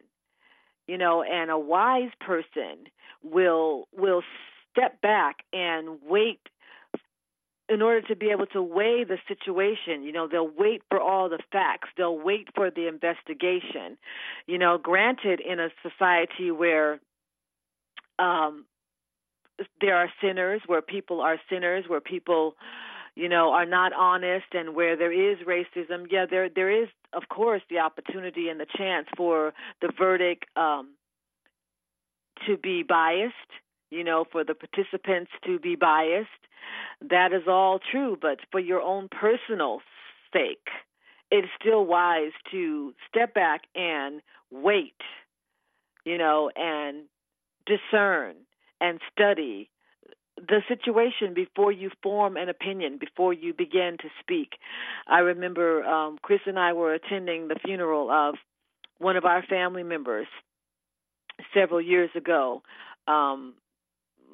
[0.87, 2.87] You know, and a wise person
[3.23, 4.23] will will
[4.73, 6.41] step back and wait
[7.71, 11.29] in order to be able to weigh the situation, you know, they'll wait for all
[11.29, 11.89] the facts.
[11.97, 13.97] They'll wait for the investigation.
[14.49, 16.99] You know, granted, in a society where
[18.21, 18.67] um,
[19.81, 22.55] there are sinners, where people are sinners, where people,
[23.15, 26.07] you know, are not honest, and where there is racism.
[26.11, 29.53] Yeah, there there is, of course, the opportunity and the chance for
[29.83, 30.95] the verdict um,
[32.47, 33.35] to be biased.
[33.91, 36.29] You know, for the participants to be biased.
[37.11, 39.81] That is all true, but for your own personal
[40.33, 40.69] sake,
[41.31, 45.01] it's still wise to step back and wait.
[46.05, 47.07] You know, and
[47.71, 48.35] discern
[48.81, 49.71] and study
[50.37, 54.53] the situation before you form an opinion, before you begin to speak.
[55.07, 58.37] I remember um, Chris and I were attending the funeral of
[58.99, 60.27] one of our family members
[61.55, 62.63] several years ago.
[63.07, 63.55] Um,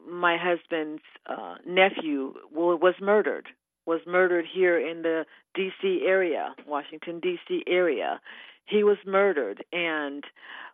[0.09, 3.47] my husband's uh, nephew was murdered.
[3.87, 5.25] Was murdered here in the
[5.55, 6.03] D.C.
[6.07, 7.63] area, Washington D.C.
[7.69, 8.21] area.
[8.67, 10.25] He was murdered, and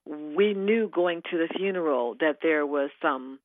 [0.07, 3.39] we knew going to the funeral that there was some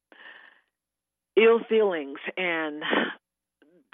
[1.36, 2.84] ill feelings and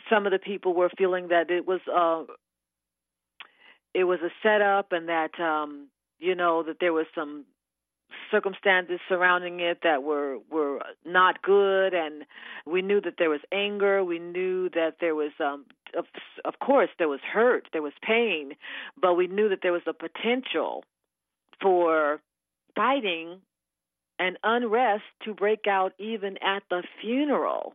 [0.09, 2.24] some of the people were feeling that it was uh
[3.93, 5.88] it was a setup and that um
[6.20, 7.45] you know that there was some
[8.32, 12.24] circumstances surrounding it that were were not good and
[12.66, 14.03] we knew that there was anger.
[14.03, 15.66] We knew that there was um
[15.97, 16.05] of
[16.45, 18.53] of course there was hurt there was pain
[18.99, 20.84] but we knew that there was a potential
[21.61, 22.22] for
[22.76, 23.40] fighting
[24.20, 27.74] and unrest to break out even at the funeral.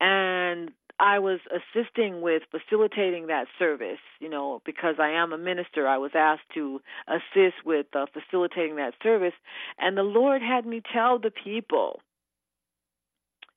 [0.00, 5.86] And I was assisting with facilitating that service, you know, because I am a minister.
[5.86, 9.34] I was asked to assist with uh, facilitating that service.
[9.78, 12.00] And the Lord had me tell the people,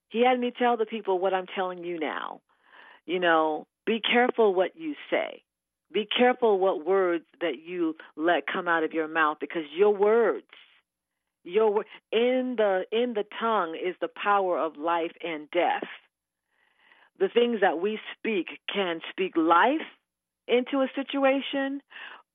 [0.10, 2.42] He had me tell the people what I'm telling you now.
[3.06, 5.42] You know, be careful what you say.
[5.94, 10.46] Be careful what words that you let come out of your mouth because your words
[11.44, 15.88] your in the in the tongue is the power of life and death.
[17.20, 19.82] The things that we speak can speak life
[20.48, 21.82] into a situation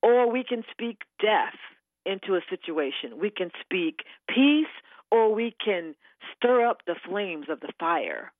[0.02, 1.56] or we can speak death
[2.04, 3.18] into a situation.
[3.20, 4.66] We can speak peace
[5.10, 5.94] or we can
[6.34, 8.32] stir up the flames of the fire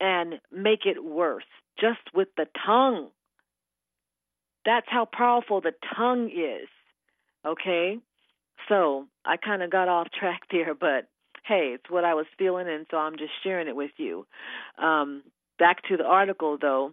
[0.00, 1.44] and make it worse
[1.80, 3.08] just with the tongue.
[4.66, 6.68] That's how powerful the tongue is.
[7.46, 7.98] Okay?
[8.68, 11.08] So I kind of got off track there, but
[11.46, 14.26] hey, it's what I was feeling, and so I'm just sharing it with you.
[14.78, 15.22] Um,
[15.58, 16.92] back to the article, though.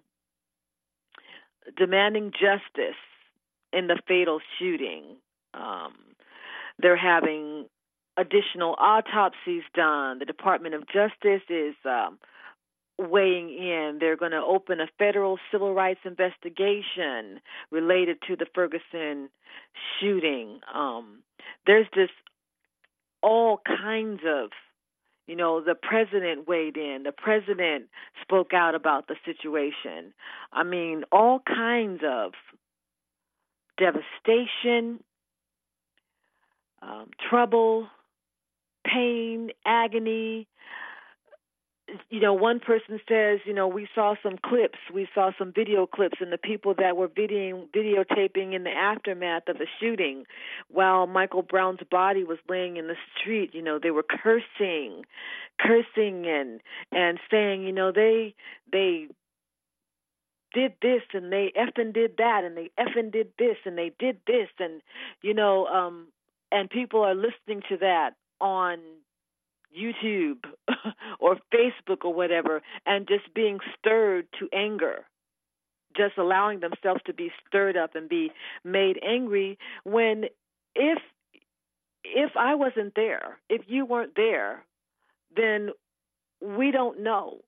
[1.75, 2.99] Demanding justice
[3.71, 5.17] in the fatal shooting.
[5.55, 5.93] Um,
[6.77, 7.65] they're having
[8.17, 10.19] additional autopsies done.
[10.19, 12.19] The Department of Justice is um,
[12.99, 13.97] weighing in.
[13.99, 17.41] They're going to open a federal civil rights investigation
[17.71, 19.29] related to the Ferguson
[19.99, 20.59] shooting.
[20.73, 21.23] Um,
[21.65, 22.13] there's just
[23.21, 24.49] all kinds of
[25.27, 27.85] you know the president weighed in the president
[28.21, 30.13] spoke out about the situation
[30.51, 32.33] i mean all kinds of
[33.77, 35.01] devastation
[36.81, 37.87] um, trouble
[38.85, 40.47] pain agony
[42.09, 45.85] you know, one person says, you know, we saw some clips, we saw some video
[45.85, 50.25] clips, and the people that were videoing, videotaping in the aftermath of the shooting,
[50.69, 55.03] while Michael Brown's body was laying in the street, you know, they were cursing,
[55.59, 58.35] cursing, and and saying, you know, they
[58.71, 59.07] they
[60.53, 64.17] did this and they effing did that and they effing did this and they did
[64.27, 64.81] this and
[65.23, 66.07] you know um
[66.51, 68.77] and people are listening to that on
[69.77, 70.43] YouTube
[71.19, 75.05] or Facebook or whatever and just being stirred to anger
[75.95, 78.31] just allowing themselves to be stirred up and be
[78.63, 80.25] made angry when
[80.75, 80.99] if
[82.03, 84.65] if I wasn't there, if you weren't there,
[85.35, 85.69] then
[86.41, 87.39] we don't know.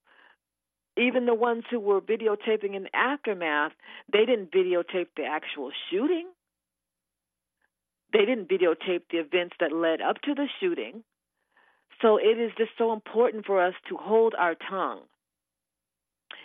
[0.97, 3.73] Even the ones who were videotaping in the aftermath,
[4.11, 6.28] they didn't videotape the actual shooting.
[8.13, 11.03] They didn't videotape the events that led up to the shooting.
[12.01, 15.01] So it is just so important for us to hold our tongue.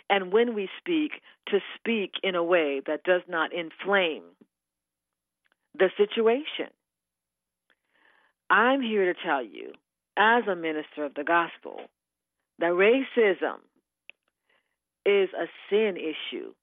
[0.09, 1.11] And when we speak,
[1.47, 4.23] to speak in a way that does not inflame
[5.77, 6.71] the situation.
[8.49, 9.71] I'm here to tell you,
[10.17, 11.79] as a minister of the gospel,
[12.59, 13.59] that racism
[15.05, 16.53] is a sin issue.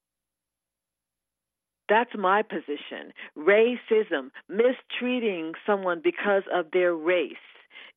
[1.89, 3.15] That's my position.
[3.37, 7.33] Racism, mistreating someone because of their race,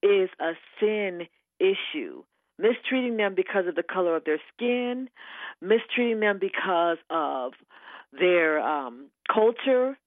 [0.03, 1.27] is a sin
[1.59, 2.23] issue.
[2.59, 5.09] Mistreating them because of the color of their skin,
[5.61, 7.53] mistreating them because of
[8.11, 9.97] their um, culture,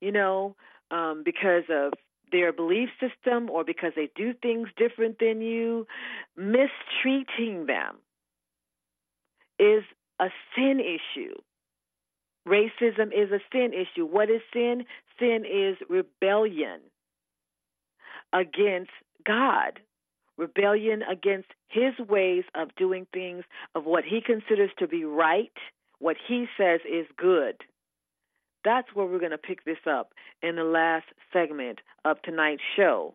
[0.00, 0.56] you know,
[0.90, 1.92] um, because of
[2.30, 5.86] their belief system or because they do things different than you,
[6.36, 7.96] mistreating them
[9.58, 9.82] is
[10.20, 11.34] a sin issue.
[12.46, 14.06] Racism is a sin issue.
[14.06, 14.84] What is sin?
[15.18, 16.80] Sin is rebellion
[18.32, 18.90] against
[19.26, 19.80] God,
[20.36, 25.52] rebellion against His ways of doing things, of what He considers to be right,
[25.98, 27.56] what He says is good.
[28.64, 30.12] That's where we're going to pick this up
[30.42, 33.14] in the last segment of tonight's show.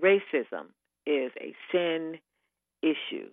[0.00, 0.66] Racism
[1.06, 2.18] is a sin
[2.82, 3.30] issue.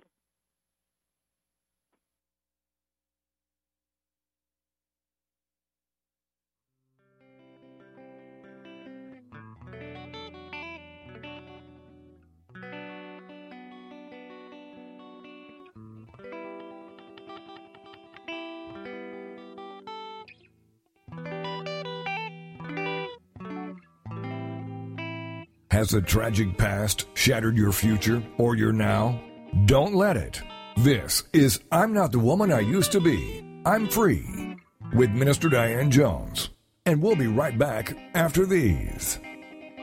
[25.78, 29.22] Has a tragic past shattered your future or your now?
[29.66, 30.42] Don't let it.
[30.76, 33.46] This is I'm Not the Woman I Used to Be.
[33.64, 34.58] I'm Free
[34.96, 36.50] with Minister Diane Jones.
[36.88, 39.20] And we'll be right back after these.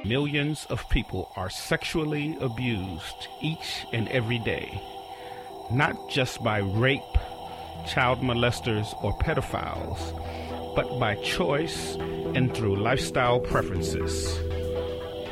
[0.04, 4.82] Millions of people are sexually abused each and every day,
[5.70, 7.02] not just by rape,
[7.86, 10.00] child molesters, or pedophiles,
[10.74, 11.94] but by choice
[12.34, 14.40] and through lifestyle preferences.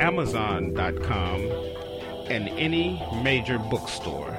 [0.00, 1.40] Amazon.com,
[2.30, 4.36] and any major bookstore.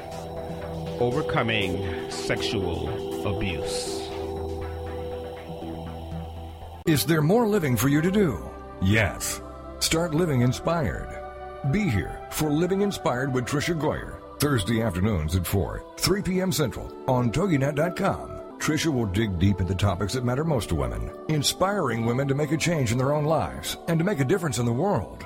[0.99, 3.99] Overcoming Sexual Abuse.
[6.85, 8.49] Is there more living for you to do?
[8.81, 9.41] Yes.
[9.79, 11.19] Start living inspired.
[11.71, 16.51] Be here for Living Inspired with Tricia Goyer, Thursday afternoons at 4, 3 p.m.
[16.51, 18.39] Central on TogiNet.com.
[18.59, 22.51] Tricia will dig deep into topics that matter most to women, inspiring women to make
[22.51, 25.25] a change in their own lives and to make a difference in the world,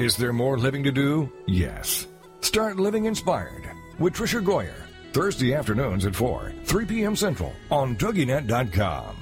[0.00, 1.30] Is there more living to do?
[1.46, 2.06] Yes.
[2.40, 4.86] Start living inspired with Tricia Goyer.
[5.12, 7.14] Thursday afternoons at 4, 3 p.m.
[7.14, 9.14] Central on TogiNet.com.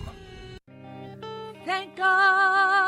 [1.66, 2.87] Thank God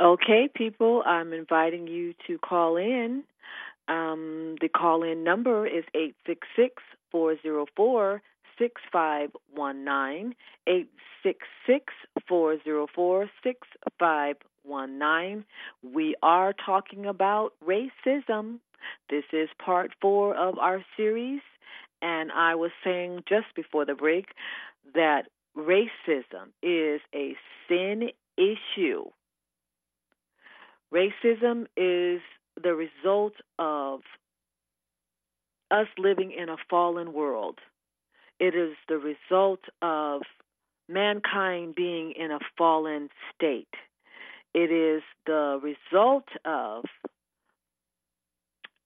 [0.00, 3.24] Okay, people, I'm inviting you to call in.
[3.88, 8.20] Um, the call in number is 866 404
[8.58, 10.34] 6519.
[10.66, 11.94] 866
[12.28, 15.44] 404 6519.
[15.82, 18.58] We are talking about racism.
[19.08, 21.40] This is part four of our series,
[22.02, 24.26] and I was saying just before the break
[24.94, 27.34] that racism is a
[27.66, 29.06] sin issue.
[30.92, 32.20] Racism is
[32.62, 34.00] the result of
[35.70, 37.58] us living in a fallen world.
[38.38, 40.22] It is the result of
[40.88, 43.74] mankind being in a fallen state.
[44.54, 46.84] It is the result of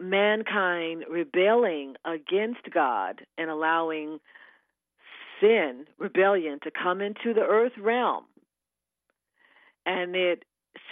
[0.00, 4.18] mankind rebelling against God and allowing
[5.40, 8.24] sin, rebellion, to come into the earth realm.
[9.84, 10.44] And it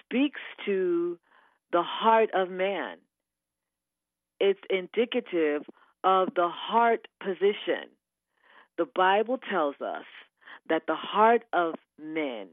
[0.09, 1.19] speaks to
[1.73, 2.97] the heart of man.
[4.41, 5.63] It's indicative
[6.05, 7.91] of the heart position.
[8.79, 10.05] The Bible tells us
[10.69, 12.47] that the heart of men,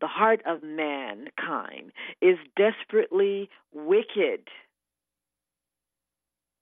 [0.00, 4.48] the heart of mankind, is desperately wicked.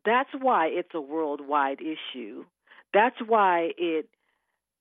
[0.05, 2.45] That's why it's a worldwide issue.
[2.93, 4.09] That's why it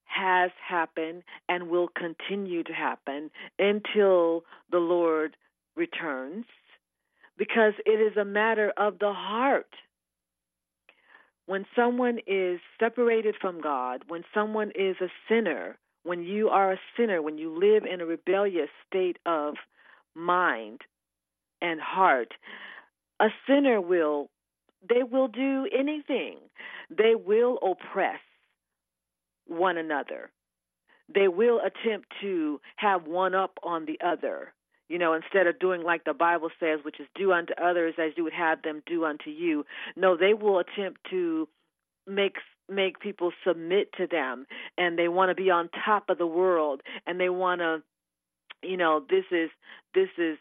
[0.04, 5.36] has happened and will continue to happen until the Lord
[5.76, 6.46] returns
[7.38, 9.70] because it is a matter of the heart.
[11.48, 16.80] When someone is separated from God, when someone is a sinner, when you are a
[16.98, 19.56] sinner, when you live in a rebellious state of
[20.16, 20.82] mind
[21.62, 22.34] and heart,
[23.20, 24.30] a sinner will
[24.88, 26.38] they will do anything.
[26.96, 28.20] They will oppress
[29.48, 30.32] one another.
[31.14, 34.54] They will attempt to have one up on the other.
[34.88, 38.12] You know, instead of doing like the Bible says, which is do unto others as
[38.16, 39.66] you would have them do unto you.
[39.96, 41.48] No, they will attempt to
[42.08, 42.36] make
[42.70, 44.46] make people submit to them
[44.78, 47.82] and they want to be on top of the world and they want to
[48.64, 49.52] you know this is
[49.94, 50.38] this is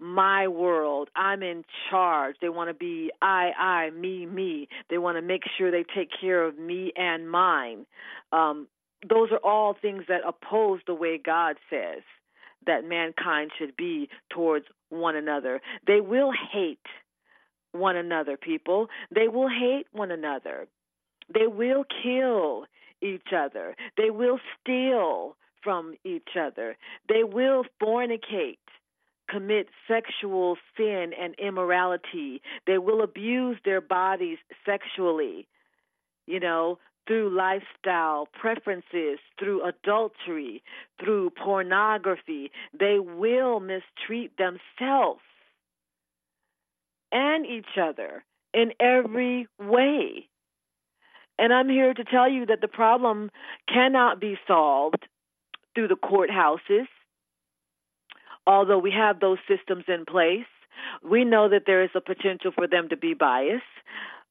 [0.00, 1.08] my world.
[1.16, 2.36] I'm in charge.
[2.40, 4.68] They want to be i i me me.
[4.90, 7.86] They want to make sure they take care of me and mine.
[8.32, 8.68] Um
[9.08, 12.02] those are all things that oppose the way god says
[12.66, 16.78] that mankind should be towards one another they will hate
[17.72, 20.66] one another people they will hate one another
[21.32, 22.64] they will kill
[23.02, 23.76] each other.
[23.96, 26.76] They will steal from each other.
[27.08, 28.58] They will fornicate,
[29.28, 32.42] commit sexual sin and immorality.
[32.66, 35.46] They will abuse their bodies sexually,
[36.26, 36.78] you know,
[37.08, 40.62] through lifestyle preferences, through adultery,
[41.02, 42.52] through pornography.
[42.78, 45.20] They will mistreat themselves
[47.10, 48.22] and each other
[48.54, 50.28] in every way.
[51.38, 53.30] And I'm here to tell you that the problem
[53.72, 55.06] cannot be solved
[55.74, 56.86] through the courthouses.
[58.46, 60.46] Although we have those systems in place,
[61.08, 63.62] we know that there is a potential for them to be biased.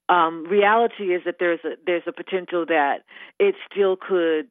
[0.10, 3.00] Um, reality is that there's a there's a potential that
[3.40, 4.48] it still could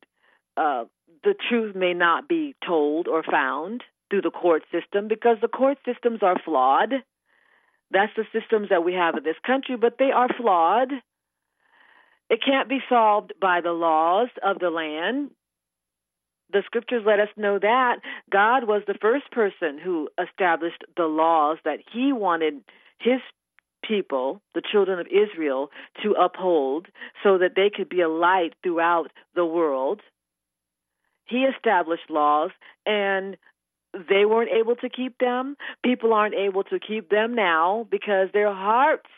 [0.57, 0.85] uh,
[1.25, 5.79] the truth may not be told or found through the court system because the court
[5.85, 6.95] systems are flawed.
[7.91, 10.93] That's the systems that we have in this country, but they are flawed.
[12.29, 15.31] It can't be solved by the laws of the land.
[16.53, 17.97] The scriptures let us know that
[18.31, 22.63] God was the first person who established the laws that he wanted
[22.99, 23.21] his
[23.87, 25.71] people, the children of Israel,
[26.03, 26.89] to uphold
[27.23, 30.01] so that they could be a light throughout the world.
[31.27, 32.51] He established laws
[32.85, 33.37] and
[33.93, 35.57] they weren't able to keep them.
[35.85, 39.09] People aren't able to keep them now because their hearts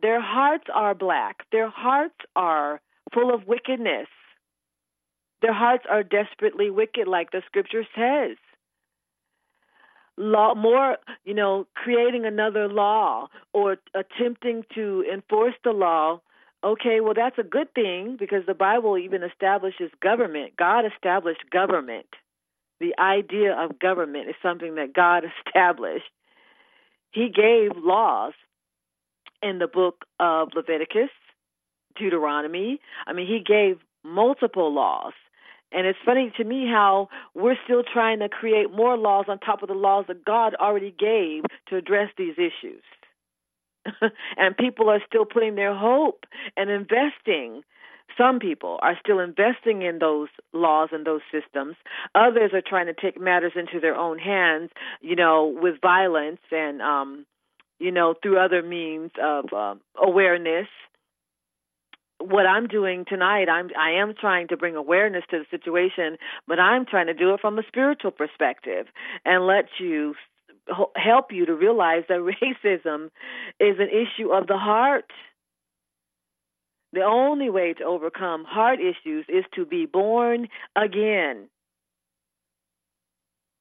[0.00, 1.38] their hearts are black.
[1.50, 2.80] Their hearts are
[3.12, 4.06] full of wickedness.
[5.42, 8.36] Their hearts are desperately wicked, like the scripture says.
[10.20, 16.20] Law, more, you know, creating another law or attempting to enforce the law.
[16.64, 20.56] Okay, well, that's a good thing because the Bible even establishes government.
[20.56, 22.06] God established government.
[22.80, 26.10] The idea of government is something that God established.
[27.12, 28.32] He gave laws
[29.40, 31.10] in the book of Leviticus,
[31.96, 32.80] Deuteronomy.
[33.06, 35.12] I mean, he gave multiple laws.
[35.72, 39.62] And it's funny to me how we're still trying to create more laws on top
[39.62, 42.82] of the laws that God already gave to address these issues.
[44.36, 46.24] and people are still putting their hope
[46.56, 47.62] and investing.
[48.16, 51.76] Some people are still investing in those laws and those systems.
[52.14, 56.80] Others are trying to take matters into their own hands, you know, with violence and,
[56.80, 57.26] um,
[57.78, 60.68] you know, through other means of uh, awareness
[62.20, 66.16] what I'm doing tonight, I'm I am trying to bring awareness to the situation,
[66.46, 68.86] but I'm trying to do it from a spiritual perspective
[69.24, 70.14] and let you
[70.96, 73.06] help you to realize that racism
[73.60, 75.10] is an issue of the heart.
[76.92, 81.48] The only way to overcome heart issues is to be born again.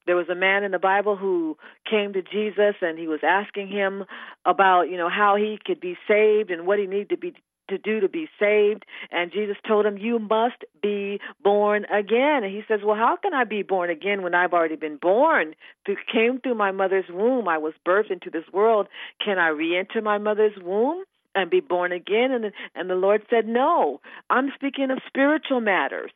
[0.05, 1.57] There was a man in the Bible who
[1.89, 4.05] came to Jesus and he was asking him
[4.45, 7.33] about, you know, how he could be saved and what he needed to be
[7.69, 8.85] to do to be saved.
[9.11, 12.43] And Jesus told him, You must be born again.
[12.43, 15.55] And he says, Well, how can I be born again when I've already been born?
[15.85, 17.47] It came through my mother's womb.
[17.47, 18.87] I was birthed into this world.
[19.23, 21.03] Can I re enter my mother's womb?
[21.35, 26.09] And be born again, and and the Lord said, "No, I'm speaking of spiritual matters.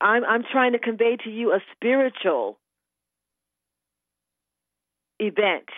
[0.00, 2.56] I'm I'm trying to convey to you a spiritual
[5.18, 5.68] event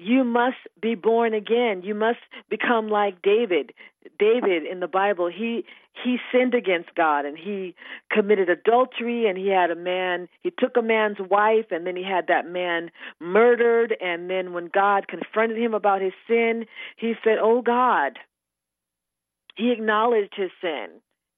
[0.00, 1.82] you must be born again.
[1.84, 3.74] You must become like David.
[4.18, 5.66] David in the Bible, he
[6.02, 7.74] he sinned against God and he
[8.10, 12.02] committed adultery and he had a man, he took a man's wife and then he
[12.02, 12.90] had that man
[13.20, 16.64] murdered and then when God confronted him about his sin,
[16.96, 18.18] he said, "Oh God."
[19.56, 20.88] He acknowledged his sin.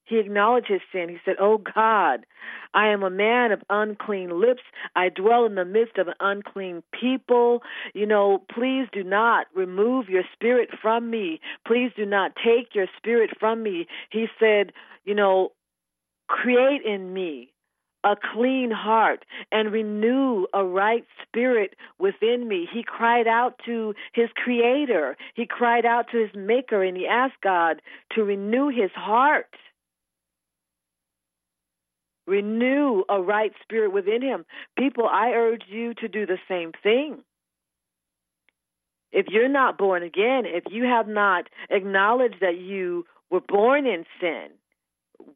[0.05, 1.09] He acknowledged his sin.
[1.09, 2.25] He said, Oh God,
[2.73, 4.63] I am a man of unclean lips.
[4.95, 7.63] I dwell in the midst of an unclean people.
[7.93, 11.39] You know, please do not remove your spirit from me.
[11.65, 13.87] Please do not take your spirit from me.
[14.11, 14.73] He said,
[15.05, 15.51] You know,
[16.27, 17.53] create in me
[18.03, 22.67] a clean heart and renew a right spirit within me.
[22.71, 25.15] He cried out to his creator.
[25.35, 27.81] He cried out to his maker and he asked God
[28.15, 29.47] to renew his heart.
[32.25, 34.45] Renew a right spirit within him.
[34.77, 37.23] People, I urge you to do the same thing.
[39.11, 44.05] If you're not born again, if you have not acknowledged that you were born in
[44.19, 44.47] sin,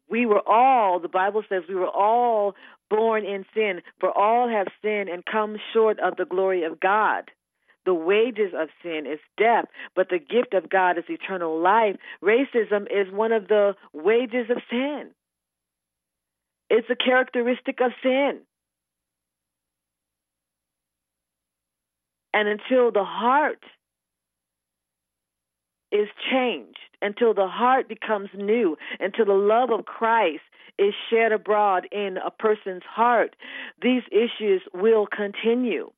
[0.08, 2.54] we were all, the Bible says, we were all
[2.90, 7.30] born in sin, for all have sinned and come short of the glory of God.
[7.84, 11.96] The wages of sin is death, but the gift of God is eternal life.
[12.22, 15.10] Racism is one of the wages of sin.
[16.70, 18.40] It's a characteristic of sin.
[22.34, 23.62] And until the heart
[25.90, 30.42] is changed, until the heart becomes new, until the love of Christ
[30.78, 33.34] is shed abroad in a person's heart,
[33.82, 35.90] these issues will continue.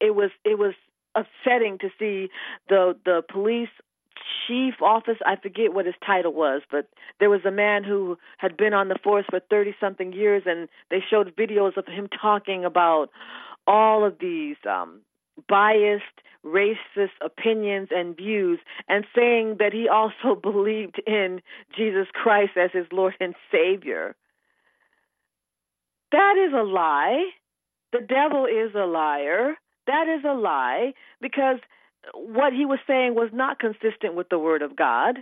[0.00, 0.74] It was it was
[1.14, 2.28] upsetting to see
[2.68, 3.68] the the police
[4.46, 5.18] chief office.
[5.24, 6.88] I forget what his title was, but
[7.18, 10.68] there was a man who had been on the force for 30 something years, and
[10.90, 13.10] they showed videos of him talking about
[13.66, 15.00] all of these um,
[15.48, 16.04] biased,
[16.44, 18.58] racist opinions and views,
[18.88, 21.40] and saying that he also believed in
[21.76, 24.16] Jesus Christ as his Lord and Savior.
[26.12, 27.26] That is a lie.
[27.92, 29.54] The devil is a liar.
[29.86, 31.58] That is a lie because
[32.14, 35.18] what he was saying was not consistent with the Word of God.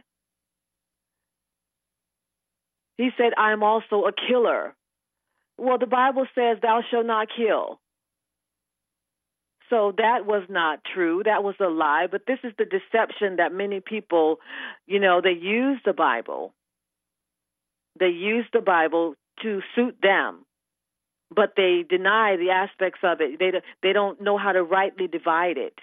[2.96, 4.74] He said, I am also a killer.
[5.56, 7.80] Well, the Bible says, Thou shalt not kill.
[9.70, 11.22] So that was not true.
[11.24, 12.06] That was a lie.
[12.10, 14.38] But this is the deception that many people,
[14.86, 16.54] you know, they use the Bible.
[17.98, 20.44] They use the Bible to suit them,
[21.34, 23.38] but they deny the aspects of it.
[23.38, 25.74] They they don't know how to rightly divide it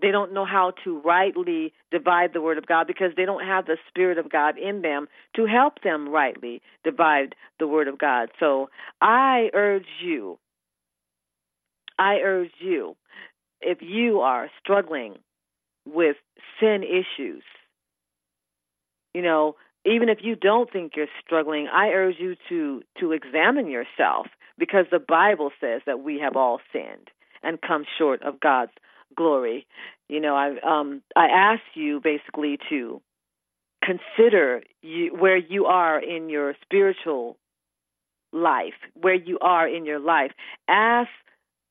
[0.00, 3.66] they don't know how to rightly divide the word of God because they don't have
[3.66, 8.30] the spirit of God in them to help them rightly divide the word of God.
[8.38, 8.70] So
[9.00, 10.38] I urge you,
[11.98, 12.96] I urge you,
[13.60, 15.16] if you are struggling
[15.84, 16.16] with
[16.60, 17.42] sin issues,
[19.14, 23.68] you know, even if you don't think you're struggling, I urge you to to examine
[23.68, 24.26] yourself
[24.58, 27.10] because the Bible says that we have all sinned
[27.42, 28.72] and come short of God's
[29.16, 29.66] glory.
[30.08, 33.00] You know, I um I ask you basically to
[33.82, 37.36] consider you, where you are in your spiritual
[38.32, 40.32] life, where you are in your life.
[40.68, 41.10] Ask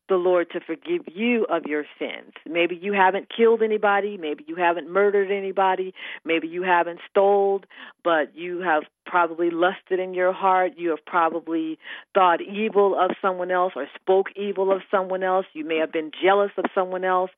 [0.10, 2.34] the Lord to forgive you of your sins.
[2.46, 5.94] Maybe you haven't killed anybody, maybe you haven't murdered anybody,
[6.26, 7.62] maybe you haven't stole,
[8.04, 11.78] but you have probably lusted in your heart, you have probably
[12.14, 16.12] thought evil of someone else or spoke evil of someone else, you may have been
[16.24, 17.32] jealous of someone else.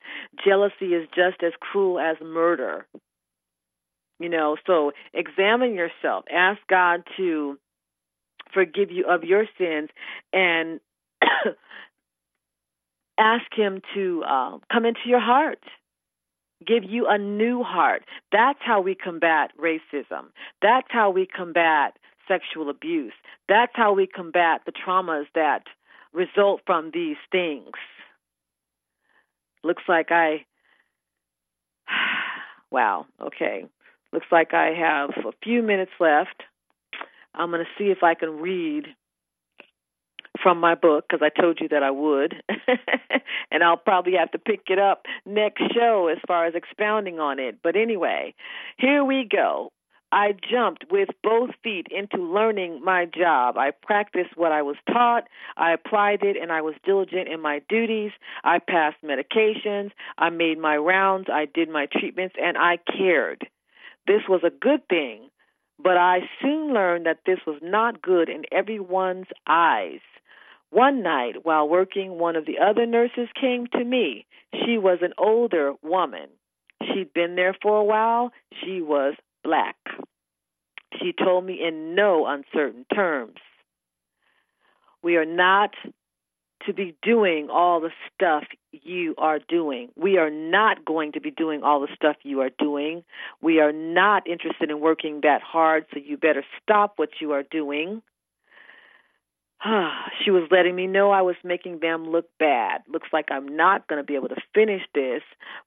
[0.43, 2.85] Jealousy is just as cruel as murder.
[4.19, 6.25] You know, so examine yourself.
[6.29, 7.57] Ask God to
[8.53, 9.89] forgive you of your sins
[10.33, 10.79] and
[13.19, 15.59] ask Him to uh, come into your heart,
[16.65, 18.03] give you a new heart.
[18.31, 20.27] That's how we combat racism.
[20.61, 21.97] That's how we combat
[22.27, 23.13] sexual abuse.
[23.47, 25.63] That's how we combat the traumas that
[26.13, 27.73] result from these things.
[29.63, 30.45] Looks like I.
[32.71, 33.65] Wow, okay.
[34.13, 36.43] Looks like I have a few minutes left.
[37.33, 38.85] I'm going to see if I can read
[40.41, 42.35] from my book because I told you that I would.
[43.51, 47.39] and I'll probably have to pick it up next show as far as expounding on
[47.39, 47.59] it.
[47.63, 48.35] But anyway,
[48.77, 49.71] here we go.
[50.11, 53.57] I jumped with both feet into learning my job.
[53.57, 55.25] I practiced what I was taught.
[55.55, 58.11] I applied it and I was diligent in my duties.
[58.43, 59.91] I passed medications.
[60.17, 61.27] I made my rounds.
[61.31, 63.47] I did my treatments and I cared.
[64.07, 65.29] This was a good thing,
[65.77, 69.99] but I soon learned that this was not good in everyone's eyes.
[70.71, 74.25] One night, while working, one of the other nurses came to me.
[74.53, 76.29] She was an older woman.
[76.83, 78.31] She'd been there for a while.
[78.63, 79.75] She was black.
[80.99, 83.37] She told me in no uncertain terms
[85.01, 85.75] We are not
[86.65, 89.89] to be doing all the stuff you are doing.
[89.95, 93.03] We are not going to be doing all the stuff you are doing.
[93.41, 97.43] We are not interested in working that hard, so you better stop what you are
[97.43, 98.01] doing.
[100.23, 102.81] she was letting me know I was making them look bad.
[102.87, 105.21] Looks like I'm not going to be able to finish this,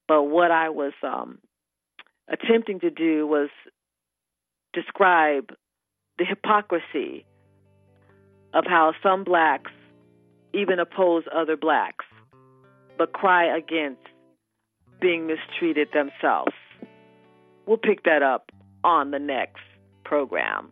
[0.09, 1.39] but what I was um
[2.29, 3.51] attempting to do was
[4.73, 5.51] describe
[6.19, 7.27] the hypocrisy
[8.55, 9.71] of how some blacks
[10.55, 12.05] even oppose other blacks,
[12.99, 14.01] but cry against
[15.01, 16.53] being mistreated themselves.
[17.67, 18.51] We'll pick that up
[18.85, 19.63] on the next
[20.05, 20.71] program.